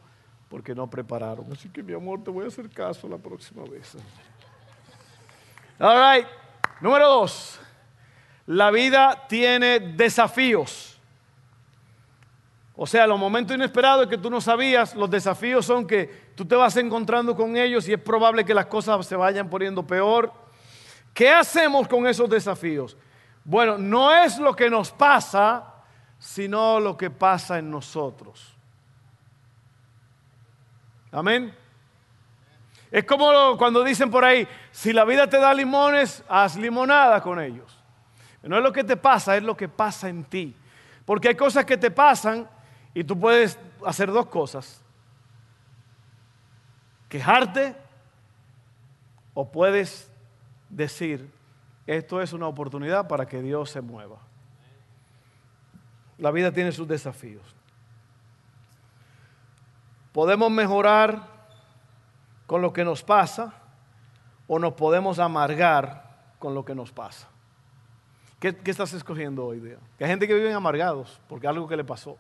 porque 0.49 0.75
no 0.75 0.89
prepararon. 0.89 1.53
Así 1.53 1.69
que 1.69 1.83
mi 1.83 1.93
amor, 1.93 2.23
te 2.25 2.31
voy 2.31 2.45
a 2.45 2.49
hacer 2.49 2.71
caso 2.71 3.09
la 3.09 3.19
próxima 3.19 3.65
vez. 3.65 3.97
All 5.79 6.17
right. 6.17 6.27
Número 6.81 7.09
dos. 7.09 7.61
La 8.47 8.71
vida 8.71 9.27
tiene 9.29 9.79
desafíos. 9.79 10.98
O 12.81 12.87
sea, 12.87 13.09
los 13.09 13.19
momentos 13.19 13.57
inesperados 13.57 14.07
que 14.07 14.17
tú 14.17 14.31
no 14.31 14.41
sabías, 14.41 14.95
los 14.95 15.11
desafíos 15.11 15.67
son 15.67 15.85
que 15.85 16.31
tú 16.37 16.45
te 16.45 16.55
vas 16.55 16.77
encontrando 16.77 17.35
con 17.35 17.57
ellos 17.57 17.89
y 17.89 17.93
es 17.93 18.01
probable 18.01 18.45
que 18.45 18.55
las 18.55 18.67
cosas 18.67 19.05
se 19.05 19.17
vayan 19.17 19.51
poniendo 19.51 19.85
peor. 19.85 20.33
¿Qué 21.13 21.29
hacemos 21.29 21.89
con 21.89 22.07
esos 22.07 22.31
desafíos? 22.31 22.97
Bueno, 23.43 23.79
no 23.79 24.15
es 24.15 24.39
lo 24.39 24.55
que 24.55 24.71
nos 24.71 24.93
pasa, 24.93 25.75
sino 26.21 26.79
lo 26.79 26.97
que 26.97 27.11
pasa 27.11 27.59
en 27.59 27.69
nosotros. 27.69 28.55
Amén. 31.11 31.53
Es 32.93 33.03
como 33.03 33.59
cuando 33.59 33.83
dicen 33.83 34.09
por 34.09 34.25
ahí, 34.25 34.47
si 34.71 34.93
la 34.93 35.05
vida 35.05 35.29
te 35.29 35.39
da 35.39 35.53
limones, 35.53 36.23
haz 36.29 36.55
limonada 36.55 37.21
con 37.23 37.41
ellos. 37.41 37.77
No 38.45 38.57
es 38.57 38.63
lo 38.63 38.73
que 38.73 38.85
te 38.85 38.97
pasa, 38.97 39.37
es 39.37 39.43
lo 39.43 39.57
que 39.57 39.69
pasa 39.69 40.09
en 40.09 40.23
ti. 40.23 40.55
Porque 41.05 41.27
hay 41.27 41.35
cosas 41.35 41.65
que 41.65 41.77
te 41.77 41.91
pasan 41.91 42.49
y 42.95 43.05
tú 43.05 43.19
puedes 43.19 43.59
hacer 43.85 44.11
dos 44.11 44.27
cosas. 44.27 44.81
Quejarte 47.09 47.75
o 49.35 49.51
puedes 49.51 50.11
decir, 50.69 51.31
esto 51.87 52.21
es 52.21 52.33
una 52.33 52.47
oportunidad 52.47 53.09
para 53.09 53.27
que 53.27 53.41
Dios 53.41 53.71
se 53.71 53.81
mueva. 53.81 54.19
La 56.19 56.31
vida 56.31 56.53
tiene 56.53 56.73
sus 56.73 56.87
desafíos. 56.87 57.43
Podemos 60.13 60.51
mejorar 60.51 61.23
con 62.47 62.61
lo 62.61 62.73
que 62.73 62.85
nos 62.85 63.03
pasa 63.03 63.55
o 64.47 64.59
nos 64.59 64.73
podemos 64.73 65.19
amargar 65.19 66.33
con 66.39 66.55
lo 66.55 66.65
que 66.65 66.75
nos 66.75 66.91
pasa. 66.91 67.29
¿Qué, 68.41 68.57
estás 68.65 68.93
escogiendo 68.93 69.45
hoy 69.45 69.61
día? 69.61 69.79
Que 69.97 70.05
hay 70.05 70.11
gente 70.11 70.27
que 70.27 70.35
vive 70.35 70.53
amargados 70.53 71.21
porque 71.29 71.47
algo 71.47 71.69
que 71.69 71.77
le 71.77 71.85
pasó. 71.85 72.17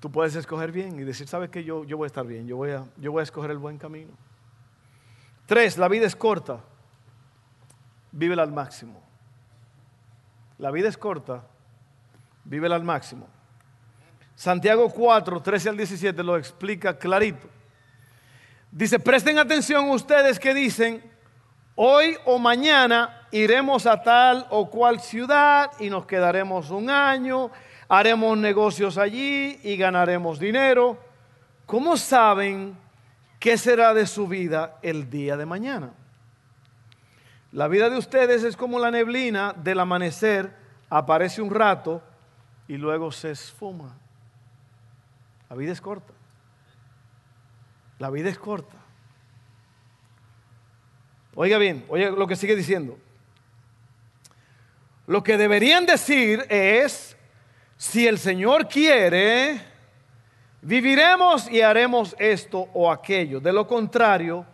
Tú 0.00 0.10
puedes 0.10 0.34
escoger 0.36 0.72
bien 0.72 0.98
y 0.98 1.04
decir, 1.04 1.26
¿sabes 1.26 1.50
qué? 1.50 1.64
Yo, 1.64 1.84
yo 1.84 1.96
voy 1.96 2.06
a 2.06 2.08
estar 2.08 2.26
bien, 2.26 2.46
yo 2.46 2.56
voy 2.56 2.70
a, 2.70 2.84
yo 2.98 3.12
voy 3.12 3.20
a 3.20 3.22
escoger 3.22 3.50
el 3.50 3.58
buen 3.58 3.78
camino. 3.78 4.12
Tres, 5.46 5.78
la 5.78 5.88
vida 5.88 6.06
es 6.06 6.16
corta. 6.16 6.60
Vívela 8.12 8.42
al 8.42 8.52
máximo. 8.52 9.06
La 10.58 10.70
vida 10.70 10.88
es 10.88 10.96
corta, 10.96 11.44
vívela 12.44 12.76
al 12.76 12.84
máximo. 12.84 13.28
Santiago 14.34 14.88
4, 14.88 15.42
13 15.42 15.68
al 15.68 15.76
17 15.76 16.22
lo 16.22 16.36
explica 16.36 16.98
clarito. 16.98 17.48
Dice, 18.70 18.98
presten 18.98 19.38
atención 19.38 19.90
ustedes 19.90 20.38
que 20.38 20.54
dicen, 20.54 21.02
hoy 21.74 22.16
o 22.24 22.38
mañana 22.38 23.28
iremos 23.32 23.86
a 23.86 24.02
tal 24.02 24.46
o 24.50 24.70
cual 24.70 25.00
ciudad 25.00 25.70
y 25.78 25.90
nos 25.90 26.06
quedaremos 26.06 26.70
un 26.70 26.88
año, 26.88 27.50
haremos 27.88 28.36
negocios 28.36 28.98
allí 28.98 29.58
y 29.62 29.76
ganaremos 29.76 30.38
dinero. 30.38 30.98
¿Cómo 31.66 31.96
saben 31.96 32.76
qué 33.38 33.58
será 33.58 33.94
de 33.94 34.06
su 34.06 34.26
vida 34.26 34.78
el 34.82 35.10
día 35.10 35.36
de 35.36 35.46
mañana? 35.46 35.92
La 37.52 37.68
vida 37.68 37.88
de 37.88 37.96
ustedes 37.96 38.44
es 38.44 38.56
como 38.56 38.78
la 38.78 38.90
neblina 38.90 39.54
del 39.54 39.80
amanecer, 39.80 40.54
aparece 40.90 41.40
un 41.40 41.50
rato 41.54 42.02
y 42.68 42.76
luego 42.76 43.10
se 43.12 43.30
esfuma. 43.30 43.96
La 45.48 45.56
vida 45.56 45.72
es 45.72 45.80
corta. 45.80 46.12
La 47.98 48.10
vida 48.10 48.28
es 48.28 48.38
corta. 48.38 48.76
Oiga 51.34 51.58
bien, 51.58 51.84
oiga 51.88 52.10
lo 52.10 52.26
que 52.26 52.36
sigue 52.36 52.56
diciendo. 52.56 52.98
Lo 55.06 55.22
que 55.22 55.36
deberían 55.36 55.86
decir 55.86 56.44
es, 56.48 57.15
si 57.76 58.06
el 58.06 58.18
Señor 58.18 58.68
quiere, 58.68 59.60
viviremos 60.62 61.50
y 61.50 61.60
haremos 61.60 62.16
esto 62.18 62.68
o 62.72 62.90
aquello. 62.90 63.40
De 63.40 63.52
lo 63.52 63.66
contrario, 63.66 64.46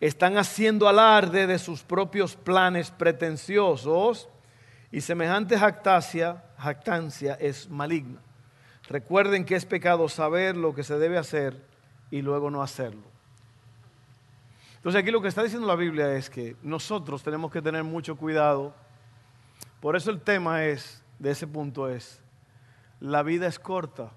están 0.00 0.36
haciendo 0.36 0.88
alarde 0.88 1.46
de 1.46 1.58
sus 1.58 1.82
propios 1.82 2.36
planes 2.36 2.90
pretenciosos 2.90 4.28
y 4.92 5.00
semejante 5.00 5.58
jactancia, 5.58 6.44
jactancia 6.58 7.34
es 7.34 7.68
maligna. 7.68 8.20
Recuerden 8.88 9.44
que 9.44 9.54
es 9.54 9.64
pecado 9.64 10.08
saber 10.08 10.56
lo 10.56 10.74
que 10.74 10.82
se 10.82 10.98
debe 10.98 11.16
hacer 11.16 11.64
y 12.10 12.22
luego 12.22 12.50
no 12.50 12.62
hacerlo. 12.62 13.02
Entonces 14.76 15.00
aquí 15.00 15.10
lo 15.10 15.20
que 15.20 15.28
está 15.28 15.42
diciendo 15.42 15.66
la 15.66 15.76
Biblia 15.76 16.12
es 16.14 16.28
que 16.28 16.56
nosotros 16.62 17.22
tenemos 17.22 17.52
que 17.52 17.60
tener 17.62 17.84
mucho 17.84 18.16
cuidado. 18.16 18.74
Por 19.80 19.94
eso 19.94 20.10
el 20.10 20.20
tema 20.20 20.64
es, 20.64 21.02
de 21.18 21.30
ese 21.30 21.46
punto 21.46 21.88
es, 21.88 22.20
la 23.00 23.22
vida 23.22 23.46
es 23.46 23.58
corta, 23.58 24.12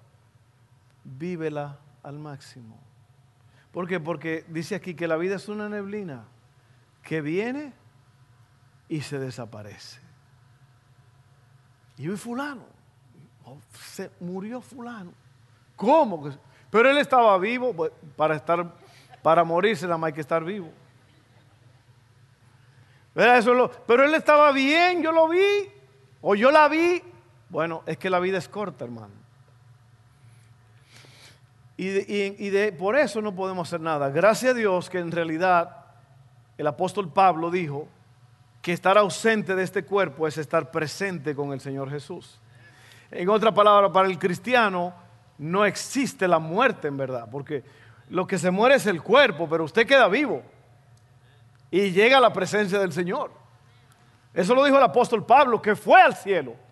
vívela 1.03 1.79
al 2.03 2.19
máximo. 2.19 2.79
¿Por 3.71 3.87
qué? 3.87 3.99
Porque 3.99 4.45
dice 4.49 4.75
aquí 4.75 4.93
que 4.93 5.07
la 5.07 5.17
vida 5.17 5.35
es 5.35 5.47
una 5.49 5.67
neblina 5.67 6.25
que 7.01 7.21
viene 7.21 7.73
y 8.87 9.01
se 9.01 9.17
desaparece. 9.17 9.99
Y 11.97 12.07
hoy 12.07 12.17
fulano, 12.17 12.65
oh, 13.45 13.57
se 13.73 14.11
murió 14.19 14.61
fulano. 14.61 15.13
¿Cómo? 15.75 16.29
Pero 16.69 16.89
él 16.89 16.97
estaba 16.97 17.37
vivo 17.37 17.89
para 18.15 18.35
estar, 18.35 18.75
para 19.21 19.43
morirse 19.43 19.85
nada 19.85 19.97
más 19.97 20.09
hay 20.09 20.13
que 20.13 20.21
estar 20.21 20.43
vivo. 20.43 20.71
Eso 23.15 23.71
pero 23.85 24.03
él 24.03 24.13
estaba 24.15 24.51
bien, 24.51 25.03
yo 25.03 25.11
lo 25.11 25.27
vi, 25.27 25.71
o 26.21 26.35
yo 26.35 26.51
la 26.51 26.67
vi, 26.67 27.01
Bueno, 27.53 27.83
es 27.85 27.99
que 27.99 28.09
la 28.09 28.19
vida 28.19 28.39
es 28.39 28.49
corta, 28.49 28.83
hermano. 28.83 29.13
Y, 31.77 31.89
de, 32.49 32.71
por 32.71 32.97
eso 32.97 33.21
no 33.21 33.35
podemos 33.35 33.69
hacer 33.69 33.79
nada. 33.79 34.09
Gracias 34.09 34.53
a 34.53 34.55
Dios 34.55 34.89
que 34.89 34.97
en 34.97 35.11
realidad 35.11 35.85
el 36.57 36.65
apóstol 36.65 37.13
Pablo 37.13 37.51
dijo 37.51 37.87
que 38.63 38.73
estar 38.73 38.97
ausente 38.97 39.53
de 39.53 39.61
este 39.61 39.83
cuerpo 39.85 40.27
es 40.27 40.39
estar 40.39 40.71
presente 40.71 41.35
con 41.35 41.53
el 41.53 41.59
Señor 41.59 41.91
Jesús. 41.91 42.39
En 43.11 43.29
otra 43.29 43.53
palabra, 43.53 43.91
para 43.91 44.07
el 44.07 44.17
cristiano 44.17 44.91
no 45.37 45.63
existe 45.63 46.27
la 46.27 46.39
muerte 46.39 46.87
en 46.87 46.97
verdad, 46.97 47.27
porque 47.31 47.63
lo 48.09 48.25
que 48.25 48.39
se 48.39 48.49
muere 48.49 48.75
es 48.75 48.87
el 48.87 49.03
cuerpo, 49.03 49.47
pero 49.47 49.65
usted 49.65 49.85
queda 49.85 50.07
vivo 50.07 50.41
y 51.69 51.91
llega 51.91 52.17
a 52.17 52.21
la 52.21 52.33
presencia 52.33 52.79
del 52.79 52.93
Señor. 52.93 53.29
Eso 54.33 54.55
lo 54.55 54.63
dijo 54.63 54.77
el 54.77 54.83
apóstol 54.83 55.23
Pablo, 55.23 55.61
que 55.61 55.75
fue 55.75 56.01
al 56.01 56.15
cielo. 56.15 56.62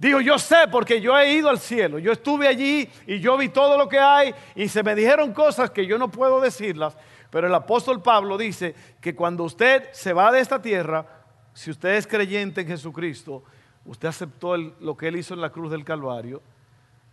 Digo, 0.00 0.22
yo 0.22 0.38
sé 0.38 0.66
porque 0.72 0.98
yo 0.98 1.16
he 1.18 1.34
ido 1.34 1.50
al 1.50 1.58
cielo, 1.58 1.98
yo 1.98 2.12
estuve 2.12 2.48
allí 2.48 2.88
y 3.06 3.20
yo 3.20 3.36
vi 3.36 3.50
todo 3.50 3.76
lo 3.76 3.86
que 3.86 3.98
hay 3.98 4.34
y 4.54 4.66
se 4.66 4.82
me 4.82 4.94
dijeron 4.94 5.34
cosas 5.34 5.70
que 5.70 5.86
yo 5.86 5.98
no 5.98 6.10
puedo 6.10 6.40
decirlas, 6.40 6.96
pero 7.28 7.48
el 7.48 7.54
apóstol 7.54 8.00
Pablo 8.00 8.38
dice 8.38 8.74
que 8.98 9.14
cuando 9.14 9.44
usted 9.44 9.92
se 9.92 10.14
va 10.14 10.32
de 10.32 10.40
esta 10.40 10.62
tierra, 10.62 11.06
si 11.52 11.70
usted 11.70 11.96
es 11.96 12.06
creyente 12.06 12.62
en 12.62 12.68
Jesucristo, 12.68 13.44
usted 13.84 14.08
aceptó 14.08 14.56
lo 14.56 14.96
que 14.96 15.08
él 15.08 15.16
hizo 15.16 15.34
en 15.34 15.42
la 15.42 15.50
cruz 15.50 15.70
del 15.70 15.84
Calvario, 15.84 16.40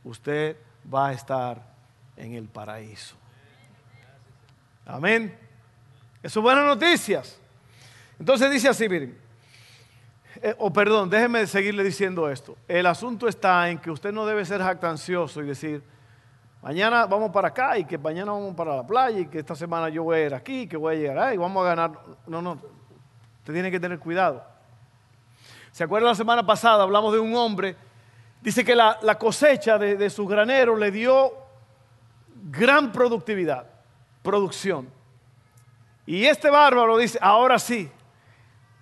usted 0.06 0.56
va 0.91 1.10
a 1.10 1.13
estar 1.13 1.62
en 2.15 2.36
el 2.36 2.48
paraíso. 2.48 3.17
Amén. 4.86 5.38
Eso 6.24 6.36
son 6.36 6.44
buenas 6.44 6.63
noticias. 6.63 7.38
Entonces 8.17 8.50
dice 8.50 8.70
así, 8.70 8.88
miren. 8.88 9.26
Eh, 10.41 10.56
o 10.60 10.72
perdón, 10.72 11.10
déjeme 11.10 11.48
seguirle 11.48 11.84
diciendo 11.84 12.29
esto. 12.29 12.56
El 12.67 12.86
asunto 12.86 13.27
está 13.27 13.70
en 13.70 13.79
que 13.79 13.89
usted 13.89 14.12
no 14.12 14.25
debe 14.25 14.46
ser 14.46 14.62
jactancioso 14.62 15.41
y 15.41 15.48
decir, 15.48 15.84
mañana 16.62 17.06
vamos 17.06 17.32
para 17.32 17.50
acá 17.50 17.77
y 17.77 17.86
que 17.86 17.98
mañana 17.98 18.32
vamos 18.32 18.53
para 18.56 18.75
la 18.75 18.86
playa 18.86 19.20
y 19.20 19.27
que 19.27 19.39
esta 19.39 19.56
semana 19.56 19.89
yo 19.89 20.03
voy 20.03 20.17
a 20.17 20.25
ir 20.25 20.34
aquí, 20.34 20.67
que 20.67 20.77
voy 20.77 20.96
a 20.96 21.00
llegar 21.00 21.20
ahí 21.20 21.36
y 21.36 21.38
vamos 21.38 21.65
a 21.65 21.70
ganar. 21.70 21.91
No, 22.27 22.41
no, 22.41 22.60
usted 23.39 23.53
tiene 23.53 23.72
que 23.72 23.79
tener 23.79 24.00
cuidado. 24.00 24.44
¿Se 25.72 25.84
acuerda 25.84 26.10
la 26.10 26.15
semana 26.15 26.46
pasada? 26.46 26.84
Hablamos 26.84 27.13
de 27.13 27.20
un 27.20 27.36
hombre, 27.36 27.75
dice 28.41 28.63
que 28.63 28.75
la, 28.75 28.98
cosecha 29.20 29.77
de, 29.77 29.96
de 29.96 30.10
sus 30.10 30.27
graneros 30.27 30.79
le 30.79 30.91
dio 30.91 31.32
gran 32.50 32.91
productividad, 32.91 33.65
producción. 34.22 34.89
Y 36.06 36.25
este 36.25 36.50
bárbaro 36.50 36.98
dice, 36.98 37.20
ahora 37.22 37.60
sí, 37.60 37.91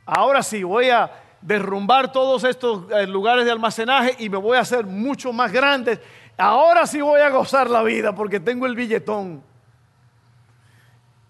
ahora 0.05 0.43
sí, 0.43 0.63
voy 0.63 0.89
a 0.89 1.25
derrumbar 1.42 2.12
todos 2.12 2.44
estos 2.44 2.92
eh, 2.92 3.08
lugares 3.08 3.46
de 3.46 3.51
almacenaje 3.51 4.15
y 4.20 4.30
me 4.30 4.38
voy 4.38 4.58
a 4.58 4.62
hacer 4.62 4.86
mucho 4.86 5.32
más 5.32 5.51
grande. 5.51 6.01
Ahora 6.38 6.86
sí 6.86 7.01
voy 7.01 7.22
a 7.22 7.30
gozar 7.30 7.70
la 7.70 7.84
vida 7.84 8.13
porque 8.13 8.39
tengo 8.39 8.65
el 8.65 8.75
billetón. 8.75 9.44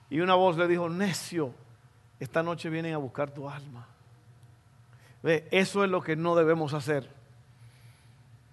Y 0.10 0.20
una 0.20 0.36
voz 0.36 0.58
le 0.58 0.68
dijo, 0.68 0.90
necio, 0.90 1.54
esta 2.20 2.42
noche 2.42 2.70
vienen 2.70 2.94
a 2.94 2.98
buscar 2.98 3.32
tu 3.32 3.50
alma. 3.50 3.88
Ve, 5.22 5.48
eso 5.52 5.84
es 5.84 5.90
lo 5.90 6.02
que 6.02 6.16
no 6.16 6.36
debemos 6.36 6.74
hacer. 6.74 7.10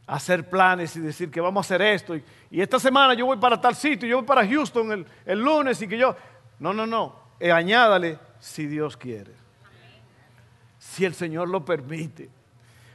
Hacer 0.06 0.48
planes 0.48 0.96
y 0.96 1.00
decir 1.00 1.30
que 1.30 1.40
vamos 1.40 1.64
a 1.64 1.66
hacer 1.66 1.82
esto. 1.82 2.16
Y, 2.16 2.24
esta 2.50 2.78
semana 2.78 3.14
yo 3.14 3.26
voy 3.26 3.36
para 3.36 3.60
tal 3.60 3.74
sitio, 3.74 4.08
yo 4.08 4.18
voy 4.18 4.26
para 4.26 4.46
Houston 4.46 4.92
el, 4.92 5.06
el 5.24 5.40
lunes 5.40 5.80
y 5.82 5.88
que 5.88 5.98
yo... 5.98 6.16
No, 6.58 6.72
no, 6.72 6.86
no. 6.86 7.16
Eh, 7.40 7.50
añádale 7.50 8.18
si 8.38 8.66
Dios 8.66 8.96
quiere. 8.96 9.41
Si 10.82 11.04
el 11.04 11.14
Señor 11.14 11.48
lo 11.48 11.64
permite. 11.64 12.28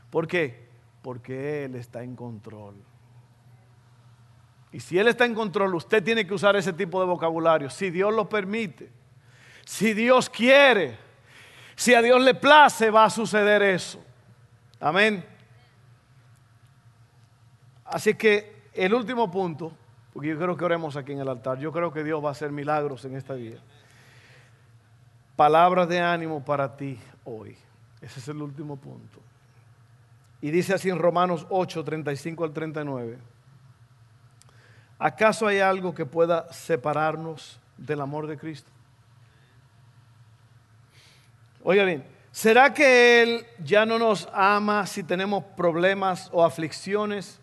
¿Por 0.10 0.28
qué? 0.28 0.68
Porque 1.02 1.64
Él 1.64 1.76
está 1.76 2.04
en 2.04 2.18
control. 2.18 2.76
Y 4.74 4.82
si 4.82 5.00
Él 5.00 5.08
está 5.08 5.24
en 5.24 5.34
control, 5.34 5.74
usted 5.74 6.04
tiene 6.04 6.28
que 6.28 6.34
usar 6.34 6.58
ese 6.58 6.74
tipo 6.74 7.00
de 7.00 7.08
vocabulario. 7.08 7.70
Si 7.70 7.90
Dios 7.90 8.14
lo 8.14 8.28
permite. 8.28 8.92
Si 9.66 9.94
Dios 9.94 10.30
quiere. 10.30 10.98
Si 11.78 11.94
a 11.94 12.02
Dios 12.02 12.22
le 12.22 12.34
place, 12.34 12.92
va 12.92 13.06
a 13.06 13.10
suceder 13.10 13.62
eso. 13.62 14.04
Amén. 14.82 15.24
Así 17.86 18.16
que 18.16 18.64
el 18.74 18.94
último 18.94 19.32
punto, 19.32 19.72
porque 20.12 20.28
yo 20.28 20.38
creo 20.38 20.58
que 20.58 20.66
oremos 20.66 20.98
aquí 20.98 21.14
en 21.14 21.20
el 21.20 21.30
altar, 21.30 21.58
yo 21.58 21.72
creo 21.72 21.94
que 21.94 22.04
Dios 22.04 22.22
va 22.22 22.30
a 22.30 22.32
hacer 22.34 22.52
milagros 22.52 23.06
en 23.06 23.16
esta 23.16 23.34
vida 23.34 23.62
palabras 25.38 25.88
de 25.88 26.02
ánimo 26.02 26.44
para 26.44 26.76
ti 26.76 27.00
hoy. 27.24 27.56
Ese 28.02 28.20
es 28.20 28.28
el 28.28 28.42
último 28.42 28.78
punto. 28.78 29.20
Y 30.42 30.52
dice 30.52 30.74
así 30.74 30.90
en 30.90 31.00
Romanos 31.00 31.48
8, 31.50 31.84
35 31.84 32.44
al 32.44 32.54
39. 32.54 33.18
¿Acaso 35.00 35.48
hay 35.48 35.60
algo 35.60 35.94
que 35.94 36.06
pueda 36.06 36.52
separarnos 36.52 37.60
del 37.78 38.02
amor 38.02 38.28
de 38.28 38.38
Cristo? 38.38 38.70
Oiga 41.64 41.84
bien, 41.84 42.06
¿será 42.32 42.74
que 42.74 43.22
Él 43.22 43.46
ya 43.64 43.86
no 43.86 44.00
nos 44.00 44.30
ama 44.34 44.86
si 44.86 45.04
tenemos 45.04 45.44
problemas 45.56 46.30
o 46.32 46.44
aflicciones? 46.44 47.40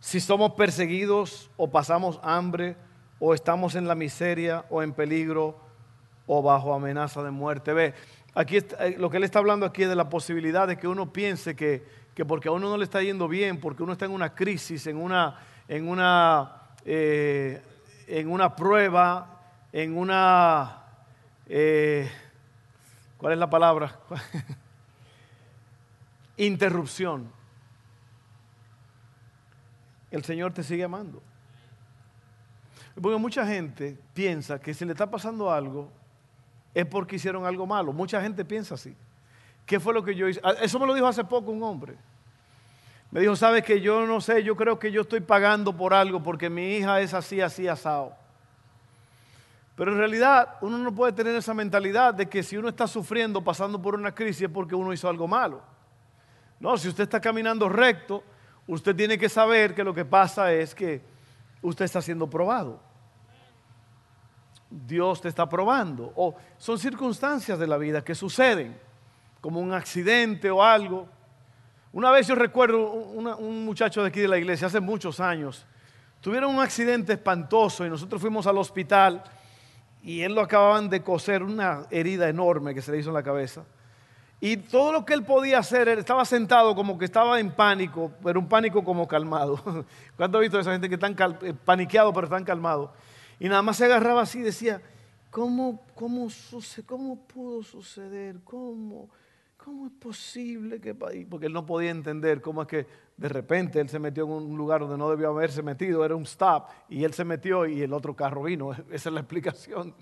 Si 0.00 0.20
somos 0.20 0.52
perseguidos 0.52 1.50
o 1.56 1.70
pasamos 1.70 2.20
hambre 2.22 2.76
o 3.18 3.34
estamos 3.34 3.74
en 3.74 3.86
la 3.86 3.94
miseria 3.94 4.64
o 4.68 4.82
en 4.82 4.92
peligro 4.92 5.56
o 6.26 6.42
bajo 6.42 6.74
amenaza 6.74 7.22
de 7.22 7.30
muerte. 7.30 7.72
Ve, 7.72 7.94
aquí 8.34 8.58
eh, 8.58 8.96
lo 8.98 9.10
que 9.10 9.18
él 9.18 9.24
está 9.24 9.38
hablando 9.38 9.66
aquí 9.66 9.82
es 9.82 9.88
de 9.88 9.96
la 9.96 10.08
posibilidad 10.08 10.66
de 10.66 10.76
que 10.76 10.88
uno 10.88 11.12
piense 11.12 11.54
que, 11.54 11.84
porque 12.26 12.48
a 12.48 12.52
uno 12.52 12.68
no 12.68 12.76
le 12.76 12.84
está 12.84 13.02
yendo 13.02 13.28
bien, 13.28 13.60
porque 13.60 13.82
uno 13.82 13.92
está 13.92 14.04
en 14.04 14.12
una 14.12 14.34
crisis, 14.34 14.86
en 14.86 14.96
una, 14.96 15.38
en 15.68 15.88
una, 15.88 16.52
eh, 16.84 17.62
en 18.06 18.30
una 18.30 18.54
prueba, 18.54 19.40
en 19.72 19.96
una, 19.96 20.84
eh, 21.48 22.10
¿cuál 23.16 23.34
es 23.34 23.38
la 23.38 23.50
palabra? 23.50 23.98
Interrupción. 26.36 27.30
El 30.10 30.24
Señor 30.24 30.52
te 30.52 30.62
sigue 30.62 30.84
amando. 30.84 31.22
Porque 33.00 33.16
mucha 33.16 33.46
gente 33.46 33.98
piensa 34.12 34.60
que 34.60 34.74
si 34.74 34.84
le 34.84 34.92
está 34.92 35.10
pasando 35.10 35.50
algo, 35.50 35.90
es 36.74 36.86
porque 36.86 37.16
hicieron 37.16 37.44
algo 37.44 37.66
malo. 37.66 37.92
Mucha 37.92 38.20
gente 38.20 38.44
piensa 38.44 38.74
así. 38.74 38.96
¿Qué 39.66 39.78
fue 39.78 39.94
lo 39.94 40.02
que 40.02 40.14
yo 40.14 40.28
hice? 40.28 40.40
Ah, 40.42 40.54
eso 40.62 40.78
me 40.78 40.86
lo 40.86 40.94
dijo 40.94 41.06
hace 41.06 41.24
poco 41.24 41.50
un 41.50 41.62
hombre. 41.62 41.96
Me 43.10 43.20
dijo, 43.20 43.36
sabes 43.36 43.62
que 43.62 43.80
yo 43.80 44.06
no 44.06 44.20
sé, 44.20 44.42
yo 44.42 44.56
creo 44.56 44.78
que 44.78 44.90
yo 44.90 45.02
estoy 45.02 45.20
pagando 45.20 45.76
por 45.76 45.92
algo 45.92 46.22
porque 46.22 46.48
mi 46.48 46.76
hija 46.76 47.00
es 47.00 47.12
así, 47.12 47.40
así, 47.40 47.68
asado. 47.68 48.14
Pero 49.76 49.92
en 49.92 49.98
realidad 49.98 50.56
uno 50.62 50.78
no 50.78 50.94
puede 50.94 51.12
tener 51.12 51.34
esa 51.34 51.52
mentalidad 51.54 52.14
de 52.14 52.26
que 52.28 52.42
si 52.42 52.56
uno 52.56 52.68
está 52.68 52.86
sufriendo, 52.86 53.42
pasando 53.42 53.80
por 53.80 53.94
una 53.94 54.14
crisis, 54.14 54.42
es 54.42 54.48
porque 54.48 54.74
uno 54.74 54.92
hizo 54.92 55.08
algo 55.08 55.28
malo. 55.28 55.62
No, 56.58 56.76
si 56.78 56.88
usted 56.88 57.04
está 57.04 57.20
caminando 57.20 57.68
recto, 57.68 58.22
usted 58.66 58.94
tiene 58.94 59.18
que 59.18 59.28
saber 59.28 59.74
que 59.74 59.84
lo 59.84 59.92
que 59.92 60.04
pasa 60.04 60.52
es 60.52 60.74
que 60.74 61.02
usted 61.60 61.84
está 61.84 62.00
siendo 62.00 62.28
probado. 62.30 62.80
Dios 64.86 65.20
te 65.20 65.28
está 65.28 65.48
probando. 65.48 66.12
O 66.16 66.34
son 66.58 66.78
circunstancias 66.78 67.58
de 67.58 67.66
la 67.66 67.76
vida 67.76 68.02
que 68.02 68.14
suceden, 68.14 68.76
como 69.40 69.60
un 69.60 69.72
accidente 69.72 70.50
o 70.50 70.62
algo. 70.62 71.08
Una 71.92 72.10
vez 72.10 72.26
yo 72.26 72.34
recuerdo 72.34 72.90
un 72.90 73.64
muchacho 73.64 74.02
de 74.02 74.08
aquí 74.08 74.20
de 74.20 74.28
la 74.28 74.38
iglesia, 74.38 74.66
hace 74.66 74.80
muchos 74.80 75.20
años, 75.20 75.66
tuvieron 76.20 76.54
un 76.54 76.60
accidente 76.60 77.12
espantoso 77.12 77.84
y 77.84 77.90
nosotros 77.90 78.20
fuimos 78.20 78.46
al 78.46 78.56
hospital 78.56 79.22
y 80.02 80.22
él 80.22 80.34
lo 80.34 80.40
acababan 80.40 80.88
de 80.88 81.02
coser, 81.02 81.42
una 81.42 81.86
herida 81.90 82.28
enorme 82.28 82.74
que 82.74 82.82
se 82.82 82.90
le 82.90 82.98
hizo 82.98 83.10
en 83.10 83.14
la 83.14 83.22
cabeza. 83.22 83.64
Y 84.40 84.56
todo 84.56 84.92
lo 84.92 85.04
que 85.04 85.14
él 85.14 85.22
podía 85.22 85.58
hacer, 85.58 85.86
él 85.88 86.00
estaba 86.00 86.24
sentado 86.24 86.74
como 86.74 86.98
que 86.98 87.04
estaba 87.04 87.38
en 87.38 87.52
pánico, 87.52 88.10
pero 88.24 88.40
un 88.40 88.48
pánico 88.48 88.82
como 88.82 89.06
calmado. 89.06 89.86
¿Cuánto 90.16 90.38
ha 90.38 90.40
visto 90.40 90.58
a 90.58 90.62
esa 90.62 90.72
gente 90.72 90.88
que 90.88 90.96
están 90.96 91.14
eh, 91.42 91.54
paniqueados 91.64 92.12
pero 92.12 92.26
están 92.26 92.42
calmados? 92.42 92.90
Y 93.42 93.48
nada 93.48 93.60
más 93.60 93.76
se 93.76 93.86
agarraba 93.86 94.22
así 94.22 94.38
y 94.38 94.42
decía, 94.42 94.80
¿cómo, 95.28 95.84
cómo, 95.96 96.28
cómo 96.86 97.26
pudo 97.26 97.64
suceder? 97.64 98.36
¿Cómo, 98.44 99.10
¿Cómo 99.56 99.86
es 99.86 99.92
posible 99.94 100.80
que 100.80 100.94
Porque 100.94 101.46
él 101.46 101.52
no 101.52 101.66
podía 101.66 101.90
entender 101.90 102.40
cómo 102.40 102.62
es 102.62 102.68
que 102.68 102.86
de 103.16 103.28
repente 103.28 103.80
él 103.80 103.88
se 103.88 103.98
metió 103.98 104.22
en 104.26 104.30
un 104.30 104.56
lugar 104.56 104.82
donde 104.82 104.96
no 104.96 105.10
debió 105.10 105.30
haberse 105.30 105.60
metido, 105.60 106.04
era 106.04 106.14
un 106.14 106.22
stop, 106.22 106.68
y 106.88 107.02
él 107.02 107.12
se 107.14 107.24
metió 107.24 107.66
y 107.66 107.82
el 107.82 107.92
otro 107.92 108.14
carro 108.14 108.44
vino. 108.44 108.70
Esa 108.92 109.08
es 109.08 109.12
la 109.12 109.18
explicación. 109.18 109.92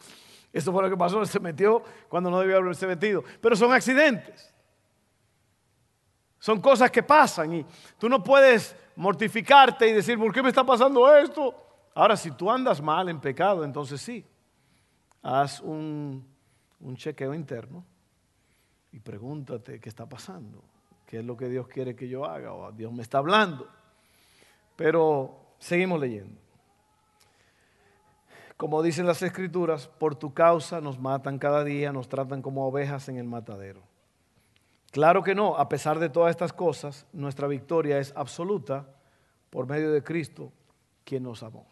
Eso 0.53 0.71
fue 0.71 0.83
lo 0.83 0.91
que 0.91 0.99
pasó, 0.99 1.23
él 1.23 1.27
se 1.27 1.41
metió 1.41 1.83
cuando 2.11 2.29
no 2.29 2.41
debió 2.41 2.59
haberse 2.59 2.87
metido. 2.87 3.25
Pero 3.41 3.57
son 3.57 3.73
accidentes. 3.73 4.53
Son 6.39 6.61
cosas 6.61 6.91
que 6.91 7.03
pasan 7.03 7.55
y 7.55 7.67
tú 7.97 8.07
no 8.07 8.23
puedes 8.23 8.77
mortificarte 8.97 9.89
y 9.89 9.95
decir, 9.95 10.19
¿por 10.19 10.31
qué 10.31 10.43
me 10.43 10.51
está 10.51 10.63
pasando 10.63 11.17
esto? 11.17 11.70
Ahora, 11.95 12.17
si 12.17 12.31
tú 12.31 12.51
andas 12.51 12.81
mal 12.81 13.09
en 13.09 13.21
pecado, 13.21 13.65
entonces 13.65 14.01
sí, 14.01 14.25
haz 15.23 15.61
un, 15.61 16.27
chequeo 16.95 17.35
interno 17.35 17.85
y 18.93 19.01
pregúntate 19.01 19.81
qué 19.81 19.89
está 19.89 20.07
pasando, 20.07 20.63
qué 21.07 21.19
es 21.19 21.25
lo 21.25 21.37
que 21.37 21.49
Dios 21.49 21.69
quiere 21.69 21.95
que 21.95 22.09
yo 22.09 22.25
haga 22.25 22.53
o 22.53 22.73
Dios 22.73 22.93
me 22.93 23.03
está 23.03 23.19
hablando. 23.19 23.69
Pero 24.77 25.55
seguimos 25.59 26.01
leyendo. 26.01 26.41
Como 28.57 28.83
dicen 28.83 29.07
las 29.07 29.23
escrituras, 29.23 29.89
por 29.89 30.15
tu 30.15 30.35
causa 30.35 30.81
nos 30.81 30.99
matan 30.99 31.39
cada 31.39 31.65
día, 31.65 31.93
nos 31.93 32.09
tratan 32.09 32.43
como 32.43 32.67
ovejas 32.67 33.09
en 33.09 33.17
el 33.17 33.25
matadero. 33.25 33.83
Claro 34.91 35.23
que 35.23 35.35
no, 35.35 35.57
a 35.57 35.69
pesar 35.69 35.99
de 35.99 36.09
todas 36.09 36.31
estas 36.31 36.53
cosas, 36.53 37.07
nuestra 37.13 37.47
victoria 37.47 37.99
es 37.99 38.13
absoluta 38.17 38.89
por 39.49 39.67
medio 39.67 39.93
de 39.93 40.03
Cristo, 40.03 40.53
quien 41.05 41.23
nos 41.23 41.43
amó. 41.43 41.67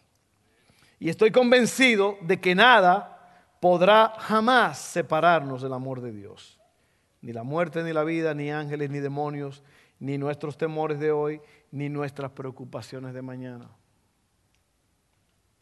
Y 0.98 1.08
estoy 1.08 1.30
convencido 1.30 2.18
de 2.22 2.40
que 2.40 2.54
nada 2.54 3.14
podrá 3.61 4.14
jamás 4.18 4.78
separarnos 4.78 5.62
del 5.62 5.72
amor 5.72 6.00
de 6.00 6.12
Dios. 6.12 6.58
Ni 7.20 7.32
la 7.32 7.42
muerte, 7.42 7.82
ni 7.82 7.92
la 7.92 8.04
vida, 8.04 8.34
ni 8.34 8.50
ángeles, 8.50 8.90
ni 8.90 8.98
demonios, 8.98 9.62
ni 9.98 10.18
nuestros 10.18 10.56
temores 10.56 11.00
de 11.00 11.11
hoy, 11.11 11.40
ni 11.70 11.88
nuestras 11.88 12.30
preocupaciones 12.30 13.14
de 13.14 13.22
mañana. 13.22 13.68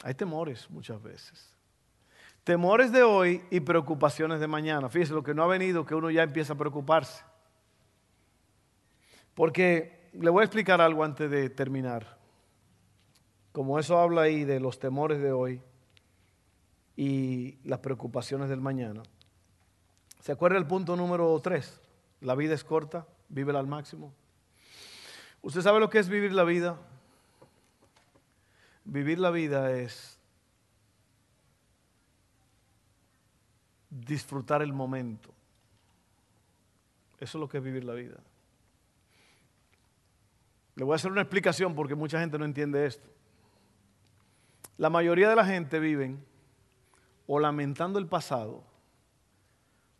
Hay 0.02 0.14
temores 0.14 0.70
muchas 0.70 1.02
veces. 1.02 1.52
Temores 2.44 2.92
de 2.92 3.02
hoy 3.02 3.42
y 3.50 3.60
preocupaciones 3.60 4.40
de 4.40 4.46
mañana. 4.46 4.88
Fíjese 4.88 5.14
lo 5.14 5.22
que 5.22 5.34
no 5.34 5.42
ha 5.42 5.48
venido, 5.48 5.84
que 5.84 5.94
uno 5.94 6.10
ya 6.10 6.22
empieza 6.22 6.52
a 6.52 6.56
preocuparse. 6.56 7.24
Porque 9.34 10.10
le 10.12 10.30
voy 10.30 10.42
a 10.42 10.44
explicar 10.44 10.80
algo 10.80 11.02
antes 11.02 11.30
de 11.30 11.50
terminar. 11.50 12.15
Como 13.56 13.78
eso 13.78 13.98
habla 13.98 14.20
ahí 14.20 14.44
de 14.44 14.60
los 14.60 14.78
temores 14.78 15.18
de 15.18 15.32
hoy 15.32 15.62
y 16.94 17.56
las 17.64 17.78
preocupaciones 17.78 18.50
del 18.50 18.60
mañana. 18.60 19.02
¿Se 20.20 20.30
acuerda 20.30 20.58
el 20.58 20.66
punto 20.66 20.94
número 20.94 21.40
3? 21.40 21.80
La 22.20 22.34
vida 22.34 22.52
es 22.52 22.62
corta, 22.64 23.06
vívela 23.30 23.58
al 23.58 23.66
máximo. 23.66 24.12
¿Usted 25.40 25.62
sabe 25.62 25.80
lo 25.80 25.88
que 25.88 26.00
es 26.00 26.10
vivir 26.10 26.34
la 26.34 26.44
vida? 26.44 26.78
Vivir 28.84 29.18
la 29.18 29.30
vida 29.30 29.72
es 29.72 30.18
disfrutar 33.88 34.60
el 34.60 34.74
momento. 34.74 35.30
Eso 37.18 37.38
es 37.38 37.40
lo 37.40 37.48
que 37.48 37.56
es 37.56 37.64
vivir 37.64 37.84
la 37.84 37.94
vida. 37.94 38.18
Le 40.74 40.84
voy 40.84 40.92
a 40.92 40.96
hacer 40.96 41.10
una 41.10 41.22
explicación 41.22 41.74
porque 41.74 41.94
mucha 41.94 42.20
gente 42.20 42.38
no 42.38 42.44
entiende 42.44 42.84
esto. 42.84 43.16
La 44.78 44.90
mayoría 44.90 45.28
de 45.28 45.36
la 45.36 45.44
gente 45.44 45.78
viven 45.78 46.24
o 47.26 47.38
lamentando 47.38 47.98
el 47.98 48.06
pasado 48.06 48.62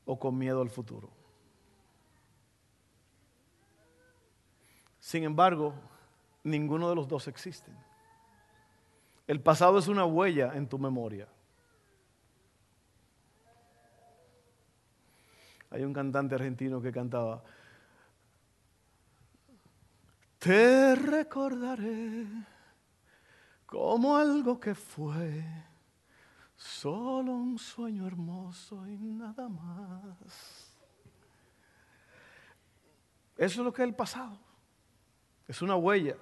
o 0.04 0.18
con 0.18 0.36
miedo 0.36 0.60
al 0.60 0.70
futuro. 0.70 1.10
Sin 5.00 5.24
embargo, 5.24 5.74
ninguno 6.42 6.88
de 6.88 6.94
los 6.94 7.08
dos 7.08 7.28
existen. 7.28 7.74
El 9.26 9.40
pasado 9.40 9.78
es 9.78 9.88
una 9.88 10.04
huella 10.04 10.52
en 10.54 10.68
tu 10.68 10.78
memoria. 10.78 11.28
Hay 15.70 15.82
un 15.82 15.92
cantante 15.92 16.34
argentino 16.34 16.80
que 16.80 16.92
cantaba, 16.92 17.42
te 20.38 20.94
recordaré 20.94 22.26
como 23.76 24.16
algo 24.16 24.58
que 24.58 24.74
fue, 24.74 25.44
solo 26.56 27.32
un 27.32 27.58
sueño 27.58 28.06
hermoso 28.06 28.86
y 28.86 28.96
nada 28.96 29.50
más. 29.50 30.74
Eso 33.36 33.60
es 33.60 33.64
lo 33.64 33.72
que 33.74 33.82
es 33.82 33.88
el 33.88 33.94
pasado. 33.94 34.38
Es 35.46 35.60
una 35.60 35.76
huella. 35.76 36.16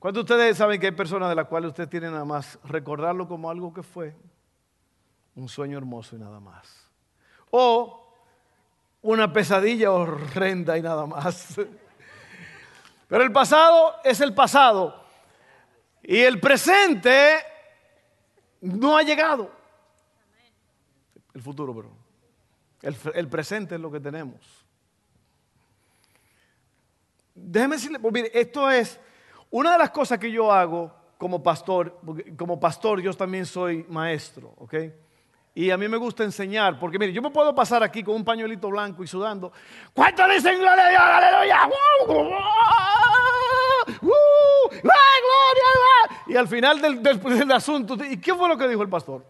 ¿Cuántos 0.00 0.26
de 0.26 0.34
ustedes 0.34 0.56
saben 0.58 0.80
que 0.80 0.86
hay 0.86 0.92
personas 0.92 1.28
de 1.28 1.36
las 1.36 1.46
cuales 1.46 1.68
usted 1.68 1.88
tiene 1.88 2.10
nada 2.10 2.24
más 2.24 2.58
recordarlo 2.64 3.28
como 3.28 3.48
algo 3.48 3.72
que 3.72 3.84
fue? 3.84 4.16
Un 5.36 5.48
sueño 5.48 5.78
hermoso 5.78 6.16
y 6.16 6.18
nada 6.18 6.40
más. 6.40 6.88
O 7.50 8.12
una 9.00 9.32
pesadilla 9.32 9.92
horrenda 9.92 10.76
y 10.76 10.82
nada 10.82 11.06
más. 11.06 11.54
Pero 13.06 13.22
el 13.22 13.30
pasado 13.30 13.94
es 14.02 14.20
el 14.20 14.34
pasado. 14.34 15.01
Y 16.02 16.18
el 16.20 16.40
presente 16.40 17.36
no 18.60 18.96
ha 18.96 19.02
llegado. 19.02 19.50
El 21.34 21.42
futuro, 21.42 21.74
pero 21.74 21.90
el, 22.82 22.96
el 23.14 23.28
presente 23.28 23.76
es 23.76 23.80
lo 23.80 23.90
que 23.90 24.00
tenemos. 24.00 24.40
Déjeme 27.34 27.76
decirle, 27.76 27.98
pues 27.98 28.12
mire, 28.12 28.30
esto 28.34 28.70
es 28.70 29.00
una 29.50 29.72
de 29.72 29.78
las 29.78 29.90
cosas 29.90 30.18
que 30.18 30.30
yo 30.30 30.52
hago 30.52 30.92
como 31.16 31.42
pastor, 31.42 32.00
como 32.36 32.58
pastor 32.58 33.00
yo 33.00 33.12
también 33.14 33.46
soy 33.46 33.86
maestro, 33.88 34.54
¿ok? 34.58 34.74
Y 35.54 35.70
a 35.70 35.76
mí 35.76 35.86
me 35.86 35.98
gusta 35.98 36.24
enseñar, 36.24 36.78
porque 36.78 36.98
mire, 36.98 37.12
yo 37.12 37.22
me 37.22 37.30
puedo 37.30 37.54
pasar 37.54 37.82
aquí 37.82 38.02
con 38.02 38.16
un 38.16 38.24
pañuelito 38.24 38.70
blanco 38.70 39.04
y 39.04 39.06
sudando. 39.06 39.52
¿Cuánto 39.92 40.26
dicen 40.28 40.58
gloria 40.58 40.86
a 40.86 40.90
Dios? 40.90 41.02
¡Aleluya! 41.02 41.58
gloria! 44.00 45.91
Y 46.32 46.36
al 46.38 46.48
final 46.48 46.80
del, 46.80 47.02
del, 47.02 47.52
asunto, 47.52 47.94
¿y 48.02 48.16
qué 48.16 48.34
fue 48.34 48.48
lo 48.48 48.56
que 48.56 48.66
dijo 48.66 48.80
el 48.80 48.88
pastor? 48.88 49.22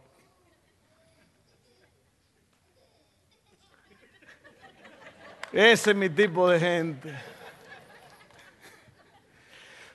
Ese 5.50 5.90
es 5.90 5.96
mi 5.96 6.08
tipo 6.08 6.48
de 6.48 6.60
gente. 6.60 7.12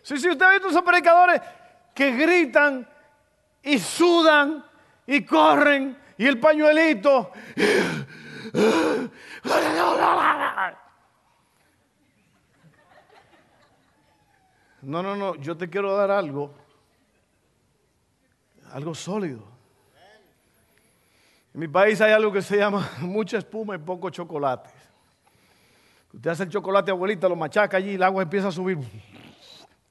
Sí, 0.04 0.17
sí, 0.17 0.30
usted 0.30 0.46
ha 0.46 0.52
visto 0.52 0.67
esos 0.67 0.82
predicadores 0.82 1.39
que 1.96 2.12
gritan 2.12 2.86
y 3.63 3.80
sudan 3.80 4.65
y 5.06 5.24
corren 5.24 5.98
y 6.17 6.28
el 6.28 6.41
pañuelito. 6.41 7.32
No, 14.82 15.02
no, 15.02 15.15
no, 15.15 15.36
yo 15.36 15.56
te 15.56 15.70
quiero 15.70 15.96
dar 15.96 16.12
algo, 16.12 16.66
algo 18.71 18.93
sólido. 18.93 19.43
En 21.53 21.62
mi 21.62 21.67
país 21.67 21.99
hay 22.01 22.12
algo 22.12 22.32
que 22.32 22.41
se 22.41 22.58
llama 22.58 22.89
mucha 23.01 23.38
espuma 23.38 23.75
y 23.75 23.80
poco 23.80 24.10
chocolate. 24.10 24.69
Usted 26.13 26.30
hace 26.30 26.43
el 26.43 26.49
chocolate, 26.49 26.91
abuelita, 26.91 27.27
lo 27.27 27.36
machaca 27.36 27.77
allí 27.77 27.91
y 27.91 27.95
el 27.95 28.03
agua 28.03 28.23
empieza 28.23 28.47
a 28.47 28.51
subir. 28.51 28.77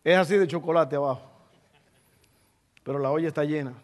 Es 0.02 0.16
así 0.16 0.36
de 0.36 0.46
chocolate 0.46 0.96
abajo. 0.96 1.22
Pero 2.82 2.98
la 2.98 3.10
olla 3.10 3.28
está 3.28 3.44
llena. 3.44 3.74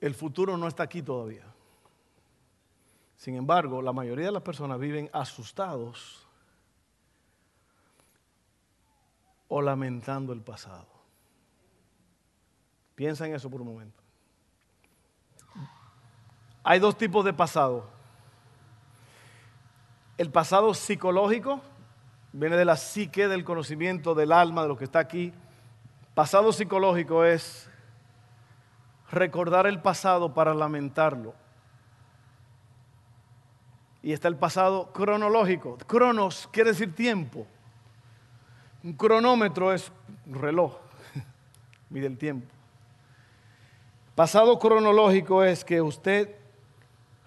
El 0.00 0.14
futuro 0.14 0.56
no 0.56 0.68
está 0.68 0.84
aquí 0.84 1.02
todavía. 1.02 1.44
Sin 3.16 3.34
embargo, 3.34 3.82
la 3.82 3.92
mayoría 3.92 4.26
de 4.26 4.32
las 4.32 4.42
personas 4.42 4.78
viven 4.78 5.10
asustados 5.12 6.24
o 9.48 9.60
lamentando 9.60 10.32
el 10.32 10.42
pasado. 10.42 10.97
Piensa 12.98 13.28
en 13.28 13.32
eso 13.36 13.48
por 13.48 13.60
un 13.60 13.68
momento. 13.68 14.02
Hay 16.64 16.80
dos 16.80 16.98
tipos 16.98 17.24
de 17.24 17.32
pasado. 17.32 17.88
El 20.16 20.32
pasado 20.32 20.74
psicológico 20.74 21.60
viene 22.32 22.56
de 22.56 22.64
la 22.64 22.76
psique, 22.76 23.28
del 23.28 23.44
conocimiento 23.44 24.16
del 24.16 24.32
alma, 24.32 24.62
de 24.62 24.68
lo 24.68 24.76
que 24.76 24.82
está 24.82 24.98
aquí. 24.98 25.32
Pasado 26.16 26.52
psicológico 26.52 27.24
es 27.24 27.70
recordar 29.12 29.68
el 29.68 29.80
pasado 29.80 30.34
para 30.34 30.52
lamentarlo. 30.52 31.36
Y 34.02 34.12
está 34.12 34.26
el 34.26 34.34
pasado 34.34 34.92
cronológico. 34.92 35.78
Cronos 35.86 36.48
quiere 36.50 36.70
decir 36.70 36.92
tiempo. 36.96 37.46
Un 38.82 38.94
cronómetro 38.94 39.72
es 39.72 39.92
un 40.26 40.34
reloj, 40.34 40.78
mide 41.90 42.08
el 42.08 42.18
tiempo. 42.18 42.57
Pasado 44.18 44.58
cronológico 44.58 45.44
es 45.44 45.64
que 45.64 45.80
usted 45.80 46.34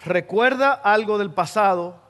recuerda 0.03 0.73
algo 0.73 1.17
del 1.17 1.31
pasado 1.31 2.01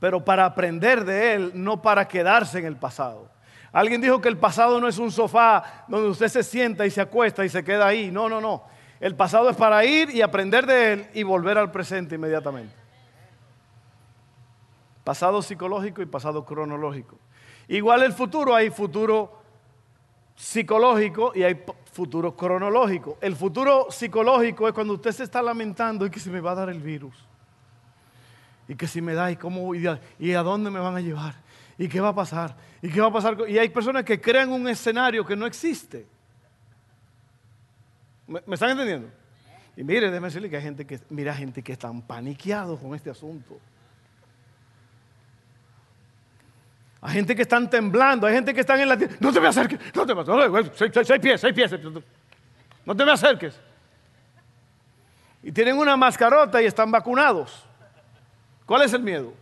pero 0.00 0.22
para 0.22 0.44
aprender 0.44 1.06
de 1.06 1.32
él, 1.32 1.52
no 1.54 1.80
para 1.80 2.06
quedarse 2.06 2.58
en 2.58 2.66
el 2.66 2.76
pasado. 2.76 3.30
Alguien 3.72 4.02
dijo 4.02 4.20
que 4.20 4.28
el 4.28 4.36
pasado 4.36 4.82
no 4.82 4.86
es 4.86 4.98
un 4.98 5.10
sofá 5.10 5.86
donde 5.88 6.10
usted 6.10 6.28
se 6.28 6.42
sienta 6.42 6.84
y 6.84 6.90
se 6.90 7.00
acuesta 7.00 7.42
y 7.42 7.48
se 7.48 7.64
queda 7.64 7.86
ahí. 7.86 8.10
No, 8.10 8.28
no, 8.28 8.38
no. 8.38 8.64
El 9.00 9.16
pasado 9.16 9.48
es 9.48 9.56
para 9.56 9.82
ir 9.86 10.10
y 10.10 10.20
aprender 10.20 10.66
de 10.66 10.92
él 10.92 11.06
y 11.14 11.22
volver 11.22 11.56
al 11.56 11.70
presente 11.72 12.16
inmediatamente. 12.16 12.74
Pasado 15.04 15.40
psicológico 15.40 16.02
y 16.02 16.06
pasado 16.06 16.44
cronológico. 16.44 17.16
Igual 17.66 18.02
el 18.02 18.12
futuro, 18.12 18.54
hay 18.54 18.68
futuro 18.68 19.37
psicológico 20.38 21.32
y 21.34 21.42
hay 21.42 21.60
futuro 21.92 22.36
cronológico. 22.36 23.18
El 23.20 23.34
futuro 23.34 23.88
psicológico 23.90 24.68
es 24.68 24.74
cuando 24.74 24.94
usted 24.94 25.10
se 25.10 25.24
está 25.24 25.42
lamentando 25.42 26.06
y 26.06 26.10
que 26.10 26.20
se 26.20 26.30
me 26.30 26.40
va 26.40 26.52
a 26.52 26.54
dar 26.54 26.70
el 26.70 26.80
virus 26.80 27.14
y 28.68 28.76
que 28.76 28.86
si 28.86 29.02
me 29.02 29.14
da 29.14 29.30
y 29.32 29.36
cómo 29.36 29.74
y 29.74 29.86
a, 29.86 30.00
y 30.18 30.32
a 30.32 30.42
dónde 30.42 30.70
me 30.70 30.78
van 30.78 30.94
a 30.94 31.00
llevar 31.00 31.34
y 31.76 31.88
qué 31.88 32.00
va 32.00 32.10
a 32.10 32.14
pasar 32.14 32.56
y 32.80 32.88
qué 32.88 33.00
va 33.00 33.08
a 33.08 33.12
pasar. 33.12 33.36
Y 33.48 33.58
hay 33.58 33.68
personas 33.70 34.04
que 34.04 34.20
crean 34.20 34.52
un 34.52 34.68
escenario 34.68 35.26
que 35.26 35.34
no 35.34 35.44
existe. 35.44 36.06
¿Me, 38.28 38.40
me 38.46 38.54
están 38.54 38.70
entendiendo? 38.70 39.08
Y 39.76 39.82
mire, 39.82 40.08
déjeme 40.08 40.28
decirle 40.28 40.50
que 40.50 40.56
hay 40.56 40.62
gente 40.62 40.86
que, 40.86 41.00
mira, 41.10 41.34
gente 41.34 41.62
que 41.62 41.72
están 41.72 42.02
paniqueados 42.02 42.78
con 42.78 42.94
este 42.94 43.10
asunto. 43.10 43.58
Hay 47.00 47.14
gente 47.14 47.36
que 47.36 47.42
están 47.42 47.70
temblando, 47.70 48.26
hay 48.26 48.34
gente 48.34 48.52
que 48.52 48.60
están 48.60 48.80
en 48.80 48.88
la 48.88 48.96
tierra. 48.96 49.14
No 49.20 49.32
te 49.32 49.40
me 49.40 49.48
acerques, 49.48 49.78
no 49.94 50.04
te 50.04 50.14
me 50.14 50.20
acerques. 50.22 50.72
Seis, 50.74 50.92
seis, 51.06 51.20
pies, 51.20 51.40
seis 51.40 51.54
pies. 51.54 51.74
No 52.84 52.96
te 52.96 53.04
me 53.04 53.12
acerques. 53.12 53.58
Y 55.42 55.52
tienen 55.52 55.78
una 55.78 55.96
mascarota 55.96 56.60
y 56.60 56.66
están 56.66 56.90
vacunados. 56.90 57.64
¿Cuál 58.66 58.82
es 58.82 58.92
el 58.92 59.02
miedo? 59.02 59.32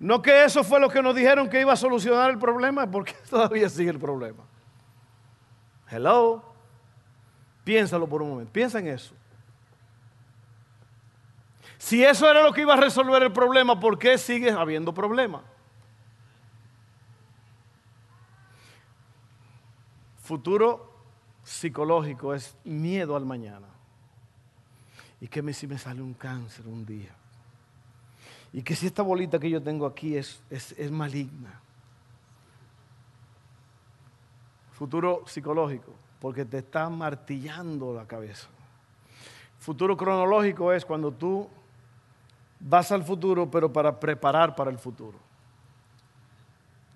No 0.00 0.20
que 0.20 0.44
eso 0.44 0.62
fue 0.64 0.80
lo 0.80 0.90
que 0.90 1.00
nos 1.00 1.14
dijeron 1.14 1.48
que 1.48 1.60
iba 1.60 1.72
a 1.72 1.76
solucionar 1.76 2.30
el 2.30 2.38
problema, 2.38 2.90
porque 2.90 3.14
todavía 3.30 3.68
sigue 3.68 3.90
el 3.90 3.98
problema. 3.98 4.42
Hello. 5.88 6.42
Piénsalo 7.64 8.06
por 8.06 8.20
un 8.20 8.30
momento. 8.30 8.52
Piensa 8.52 8.80
en 8.80 8.88
eso. 8.88 9.14
Si 11.84 12.02
eso 12.02 12.30
era 12.30 12.42
lo 12.42 12.50
que 12.50 12.62
iba 12.62 12.72
a 12.72 12.78
resolver 12.78 13.22
el 13.22 13.30
problema, 13.30 13.78
¿por 13.78 13.98
qué 13.98 14.16
sigue 14.16 14.50
habiendo 14.50 14.94
problema? 14.94 15.42
Futuro 20.22 20.90
psicológico 21.42 22.32
es 22.32 22.56
miedo 22.64 23.14
al 23.16 23.26
mañana. 23.26 23.66
¿Y 25.20 25.28
qué 25.28 25.52
si 25.52 25.66
me 25.66 25.76
sale 25.76 26.00
un 26.00 26.14
cáncer 26.14 26.66
un 26.66 26.86
día? 26.86 27.14
¿Y 28.54 28.62
que 28.62 28.74
si 28.74 28.86
esta 28.86 29.02
bolita 29.02 29.38
que 29.38 29.50
yo 29.50 29.62
tengo 29.62 29.84
aquí 29.84 30.16
es, 30.16 30.42
es, 30.48 30.72
es 30.78 30.90
maligna? 30.90 31.60
Futuro 34.72 35.22
psicológico, 35.26 35.92
porque 36.18 36.46
te 36.46 36.56
está 36.60 36.88
martillando 36.88 37.92
la 37.92 38.06
cabeza. 38.06 38.48
Futuro 39.58 39.98
cronológico 39.98 40.72
es 40.72 40.86
cuando 40.86 41.12
tú 41.12 41.46
vas 42.66 42.90
al 42.90 43.04
futuro, 43.04 43.50
pero 43.50 43.70
para 43.70 44.00
preparar 44.00 44.56
para 44.56 44.70
el 44.70 44.78
futuro. 44.78 45.18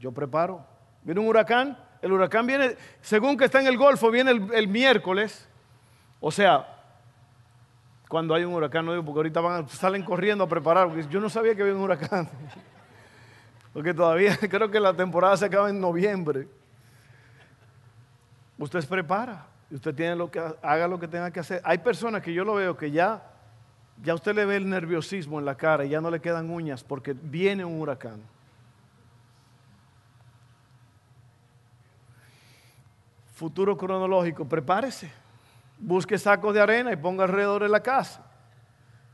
Yo 0.01 0.11
preparo. 0.13 0.65
Viene 1.03 1.21
un 1.21 1.29
huracán, 1.29 1.79
el 2.01 2.13
huracán 2.13 2.47
viene, 2.47 2.77
según 3.03 3.37
que 3.37 3.45
está 3.45 3.61
en 3.61 3.67
el 3.67 3.77
Golfo, 3.77 4.11
viene 4.11 4.31
el, 4.31 4.69
miércoles. 4.69 5.47
O 6.21 6.31
sea, 6.31 6.67
cuando 8.09 8.35
hay 8.35 8.45
un 8.45 8.55
huracán, 8.55 8.87
no 8.87 8.93
digo, 8.93 9.05
porque 9.05 9.19
ahorita 9.19 9.41
van, 9.41 9.69
salen 9.69 10.03
corriendo 10.03 10.45
a 10.45 10.49
preparar, 10.49 10.89
porque 10.89 11.07
yo 11.09 11.21
no 11.21 11.29
sabía 11.29 11.55
que 11.55 11.63
había 11.63 11.75
un 11.75 11.83
huracán. 11.83 12.29
Porque 13.71 13.93
todavía 13.93 14.37
creo 14.51 14.71
que 14.71 14.81
la 14.81 14.95
temporada 14.95 15.37
se 15.37 15.45
acaba 15.45 15.69
en 15.69 15.79
noviembre. 15.79 16.49
Usted 18.57 18.81
se 18.81 18.89
prepara. 18.89 19.47
Usted 19.71 19.95
tiene 19.95 20.17
lo 20.17 20.31
que 20.31 20.41
haga 20.63 20.89
lo 20.89 20.99
que 20.99 21.07
tenga 21.07 21.31
que 21.31 21.41
hacer. 21.41 21.61
Hay 21.63 21.79
personas 21.79 22.23
que 22.23 22.33
yo 22.33 22.45
lo 22.45 22.55
veo 22.55 22.77
que 22.77 22.91
ya 22.91 23.28
ya 24.03 24.15
usted 24.15 24.35
le 24.35 24.45
ve 24.45 24.57
el 24.57 24.69
nerviosismo 24.69 25.39
en 25.39 25.45
la 25.45 25.57
cara 25.57 25.85
y 25.85 25.91
ya 25.91 26.01
no 26.01 26.11
le 26.11 26.21
quedan 26.21 26.51
uñas 26.51 26.85
porque 26.85 27.15
viene 27.15 27.65
un 27.65 27.81
huracán. 27.81 28.21
Futuro 33.35 33.77
cronológico, 33.77 34.45
prepárese. 34.45 35.11
Busque 35.79 36.19
sacos 36.19 36.53
de 36.55 36.61
arena 36.61 36.93
y 36.93 36.97
ponga 36.97 37.25
alrededor 37.25 37.63
de 37.63 37.69
la 37.69 37.81
casa. 37.81 38.25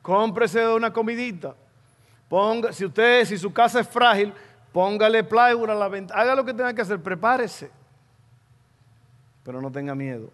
Cómprese 0.01 0.67
una 0.69 0.93
comidita. 0.93 1.55
Ponga, 2.29 2.73
si 2.73 2.85
usted, 2.85 3.25
si 3.27 3.37
su 3.37 3.53
casa 3.53 3.81
es 3.81 3.89
frágil, 3.89 4.33
póngale 4.73 5.25
plywood 5.25 5.71
a 5.71 5.75
la 5.75 5.89
ventana. 5.89 6.21
Haga 6.21 6.35
lo 6.35 6.45
que 6.45 6.55
tenga 6.55 6.73
que 6.73 6.83
hacer, 6.83 7.03
prepárese 7.03 7.71
pero 9.45 9.61
no 9.61 9.71
tenga 9.71 9.95
miedo. 9.95 10.31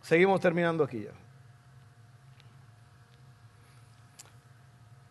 Seguimos 0.00 0.40
terminando 0.40 0.82
aquí 0.82 1.02
ya. 1.04 1.23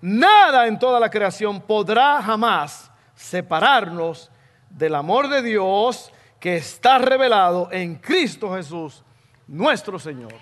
nada 0.00 0.66
en 0.66 0.78
toda 0.78 0.98
la 1.00 1.10
creación 1.10 1.60
podrá 1.60 2.22
jamás 2.22 2.90
separarnos 3.14 4.30
del 4.70 4.94
amor 4.94 5.28
de 5.28 5.42
Dios 5.42 6.12
que 6.38 6.56
está 6.56 6.98
revelado 6.98 7.68
en 7.70 7.96
Cristo 7.96 8.54
Jesús, 8.54 9.04
nuestro 9.46 9.98
Señor. 9.98 10.32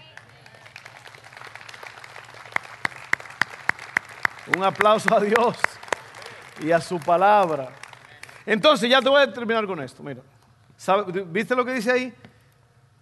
Un 4.56 4.62
aplauso 4.62 5.14
a 5.14 5.20
Dios 5.20 5.58
y 6.62 6.70
a 6.70 6.80
su 6.80 6.98
palabra. 7.00 7.70
Entonces, 8.46 8.88
ya 8.88 9.02
te 9.02 9.08
voy 9.08 9.20
a 9.20 9.32
terminar 9.32 9.66
con 9.66 9.82
esto. 9.82 10.02
Mira, 10.02 10.22
¿viste 11.26 11.54
lo 11.54 11.64
que 11.64 11.74
dice 11.74 11.90
ahí? 11.90 12.14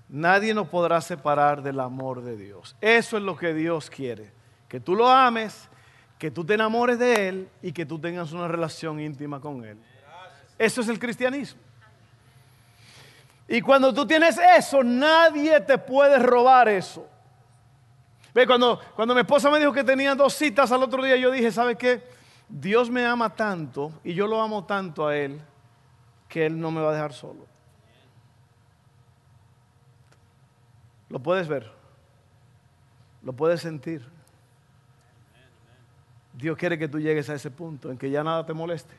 Nadie 0.08 0.54
nos 0.54 0.68
podrá 0.68 1.00
separar 1.00 1.62
del 1.62 1.80
amor 1.80 2.22
de 2.22 2.36
Dios. 2.36 2.76
Eso 2.80 3.16
es 3.16 3.22
lo 3.22 3.36
que 3.36 3.54
Dios 3.54 3.90
quiere. 3.90 4.32
Que 4.68 4.80
tú 4.80 4.94
lo 4.94 5.08
ames, 5.08 5.68
que 6.18 6.30
tú 6.30 6.44
te 6.44 6.54
enamores 6.54 6.98
de 6.98 7.28
Él 7.28 7.48
y 7.62 7.72
que 7.72 7.84
tú 7.84 7.98
tengas 7.98 8.32
una 8.32 8.48
relación 8.48 9.00
íntima 9.00 9.40
con 9.40 9.64
Él. 9.64 9.78
Eso 10.58 10.80
es 10.80 10.88
el 10.88 10.98
cristianismo. 10.98 11.60
Y 13.48 13.60
cuando 13.60 13.92
tú 13.94 14.06
tienes 14.06 14.38
eso, 14.56 14.82
nadie 14.82 15.60
te 15.60 15.78
puede 15.78 16.18
robar 16.18 16.68
eso. 16.68 17.06
Ve, 18.34 18.46
cuando, 18.46 18.80
cuando 18.94 19.14
mi 19.14 19.20
esposa 19.20 19.50
me 19.50 19.58
dijo 19.58 19.72
que 19.72 19.84
tenía 19.84 20.14
dos 20.14 20.34
citas 20.34 20.72
al 20.72 20.82
otro 20.82 21.02
día, 21.02 21.16
yo 21.16 21.30
dije, 21.30 21.50
¿sabe 21.52 21.76
qué? 21.76 22.02
Dios 22.48 22.90
me 22.90 23.04
ama 23.04 23.34
tanto 23.34 23.92
y 24.04 24.14
yo 24.14 24.26
lo 24.26 24.40
amo 24.40 24.64
tanto 24.64 25.06
a 25.06 25.16
Él 25.16 25.40
que 26.28 26.46
Él 26.46 26.58
no 26.58 26.70
me 26.70 26.80
va 26.80 26.90
a 26.90 26.94
dejar 26.94 27.12
solo. 27.12 27.46
Lo 31.08 31.20
puedes 31.20 31.46
ver, 31.46 31.70
lo 33.22 33.32
puedes 33.32 33.60
sentir. 33.60 34.06
Dios 36.36 36.56
quiere 36.56 36.78
que 36.78 36.88
tú 36.88 37.00
llegues 37.00 37.28
a 37.30 37.34
ese 37.34 37.50
punto 37.50 37.90
en 37.90 37.98
que 37.98 38.10
ya 38.10 38.22
nada 38.22 38.44
te 38.44 38.52
moleste. 38.52 38.94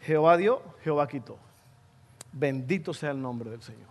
Jehová 0.00 0.36
dio, 0.36 0.62
Jehová 0.82 1.06
quitó. 1.08 1.38
Bendito 2.32 2.94
sea 2.94 3.10
el 3.10 3.20
nombre 3.20 3.50
del 3.50 3.62
Señor. 3.62 3.90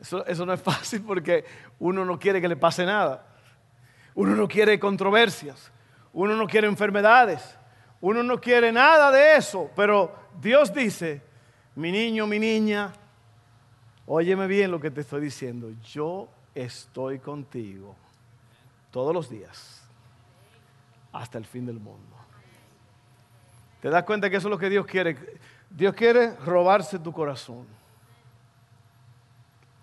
Eso, 0.00 0.24
eso, 0.26 0.44
no 0.44 0.52
es 0.52 0.60
fácil 0.60 1.02
porque 1.02 1.44
uno 1.78 2.04
no 2.04 2.18
quiere 2.18 2.40
que 2.40 2.48
le 2.48 2.56
pase 2.56 2.84
nada. 2.84 3.26
Uno 4.14 4.36
no 4.36 4.46
quiere 4.46 4.78
controversias. 4.78 5.72
Uno 6.12 6.36
no 6.36 6.46
quiere 6.46 6.66
enfermedades. 6.66 7.56
Uno 8.00 8.22
no 8.22 8.40
quiere 8.40 8.70
nada 8.70 9.10
de 9.10 9.36
eso. 9.36 9.70
Pero 9.74 10.14
Dios 10.40 10.72
dice, 10.72 11.22
mi 11.74 11.90
niño, 11.90 12.26
mi 12.26 12.38
niña, 12.38 12.92
Óyeme 14.06 14.46
bien 14.46 14.70
lo 14.70 14.80
que 14.80 14.90
te 14.90 15.00
estoy 15.00 15.22
diciendo. 15.22 15.70
Yo 15.82 16.28
estoy 16.54 17.18
contigo 17.18 17.96
todos 18.94 19.12
los 19.12 19.28
días 19.28 19.82
hasta 21.10 21.36
el 21.36 21.44
fin 21.46 21.66
del 21.66 21.80
mundo. 21.80 22.14
¿Te 23.82 23.90
das 23.90 24.04
cuenta 24.04 24.30
que 24.30 24.36
eso 24.36 24.46
es 24.46 24.50
lo 24.52 24.56
que 24.56 24.70
Dios 24.70 24.86
quiere? 24.86 25.40
Dios 25.68 25.96
quiere 25.96 26.36
robarse 26.36 27.00
tu 27.00 27.12
corazón. 27.12 27.66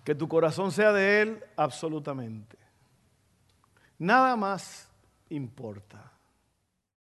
Que 0.05 0.15
tu 0.15 0.29
corazón 0.29 0.71
sea 0.71 0.93
de 0.93 1.21
Él 1.21 1.43
absolutamente. 1.57 2.57
Nada 3.99 4.37
más 4.37 4.87
importa. 5.27 6.09